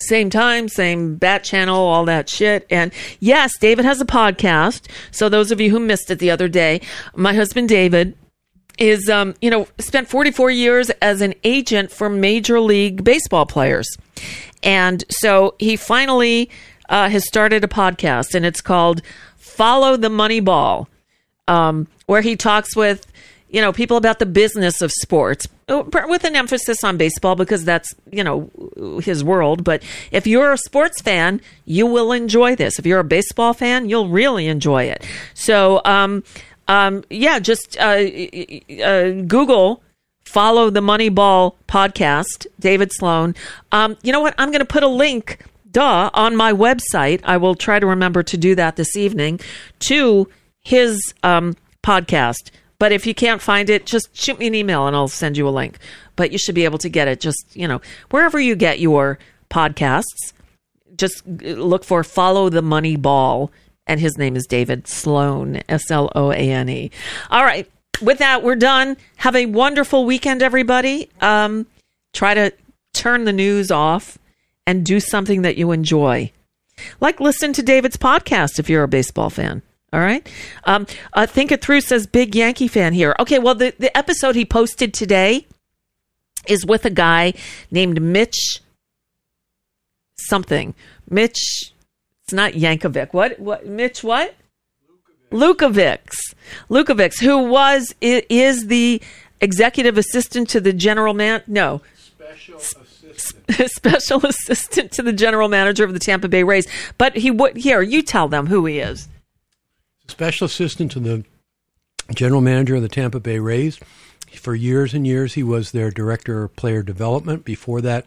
[0.00, 2.66] Same time, same bat channel, all that shit.
[2.70, 4.88] And yes, David has a podcast.
[5.10, 6.80] So those of you who missed it the other day,
[7.14, 8.16] my husband David
[8.78, 13.86] is, um, you know, spent 44 years as an agent for Major League Baseball players.
[14.62, 16.48] And so he finally
[16.88, 19.02] uh, has started a podcast, and it's called
[19.36, 20.88] Follow the Money Ball,
[21.46, 23.06] um, where he talks with
[23.50, 27.64] you know, people about the business of sports uh, with an emphasis on baseball because
[27.64, 28.50] that's, you know,
[29.02, 29.64] his world.
[29.64, 29.82] But
[30.12, 32.78] if you're a sports fan, you will enjoy this.
[32.78, 35.04] If you're a baseball fan, you'll really enjoy it.
[35.34, 36.22] So, um,
[36.68, 38.00] um, yeah, just uh,
[38.82, 39.82] uh, Google
[40.24, 43.34] follow the Moneyball podcast, David Sloane.
[43.72, 44.34] Um, you know what?
[44.38, 47.20] I'm going to put a link, duh, on my website.
[47.24, 49.40] I will try to remember to do that this evening
[49.80, 50.28] to
[50.62, 52.52] his um, podcast.
[52.80, 55.46] But if you can't find it, just shoot me an email and I'll send you
[55.46, 55.78] a link.
[56.16, 59.18] But you should be able to get it just, you know, wherever you get your
[59.50, 60.32] podcasts.
[60.96, 63.52] Just look for Follow the Money Ball.
[63.86, 66.90] And his name is David Sloane, S L O A N E.
[67.30, 67.70] All right.
[68.00, 68.96] With that, we're done.
[69.16, 71.10] Have a wonderful weekend, everybody.
[71.20, 71.66] Um,
[72.14, 72.50] try to
[72.94, 74.16] turn the news off
[74.66, 76.32] and do something that you enjoy.
[76.98, 79.60] Like listen to David's podcast if you're a baseball fan.
[79.92, 80.28] All right.
[80.64, 83.14] Um, uh, Think It Through says big Yankee fan here.
[83.18, 83.38] Okay.
[83.38, 85.46] Well, the, the episode he posted today
[86.46, 87.34] is with a guy
[87.70, 88.60] named Mitch
[90.16, 90.74] something.
[91.08, 91.72] Mitch,
[92.24, 93.12] it's not Yankovic.
[93.12, 93.38] What?
[93.40, 93.66] What?
[93.66, 94.34] Mitch what?
[95.32, 96.16] Lukevics.
[96.68, 99.00] Lukevics, who was, is the
[99.40, 101.42] executive assistant to the general man.
[101.46, 101.82] No.
[101.96, 103.70] Special assistant.
[103.70, 106.66] Special assistant to the general manager of the Tampa Bay Rays.
[106.96, 109.08] But he would, here, you tell them who he is
[110.10, 111.24] special assistant to the
[112.14, 113.78] general manager of the Tampa Bay Rays.
[114.34, 117.44] For years and years, he was their director of player development.
[117.44, 118.06] Before that,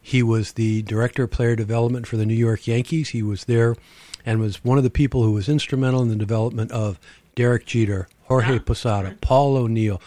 [0.00, 3.10] he was the director of player development for the New York Yankees.
[3.10, 3.76] He was there
[4.26, 6.98] and was one of the people who was instrumental in the development of
[7.34, 10.00] Derek Jeter, Jorge ah, Posada, Paul O'Neill,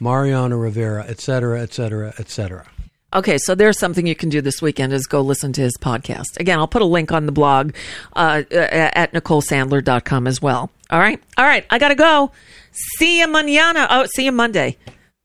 [0.00, 2.66] Mariano Rivera, et cetera, et cetera, et cetera.
[3.14, 6.38] Okay, so there's something you can do this weekend is go listen to his podcast.
[6.38, 7.74] Again, I'll put a link on the blog
[8.14, 10.70] uh, at NicoleSandler.com as well.
[10.90, 11.22] All right.
[11.38, 11.64] All right.
[11.70, 12.30] I got to go.
[12.70, 13.86] See you mañana.
[13.88, 14.76] Oh, see you Monday.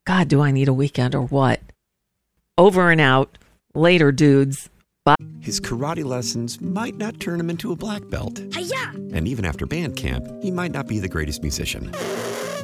[0.06, 1.60] God, do I need a weekend or what?
[2.58, 3.38] Over and out.
[3.76, 4.70] Later, dudes.
[5.04, 5.16] Bye.
[5.42, 8.42] His karate lessons might not turn him into a black belt.
[8.54, 8.92] Hi-ya!
[9.14, 11.92] And even after band camp, he might not be the greatest musician.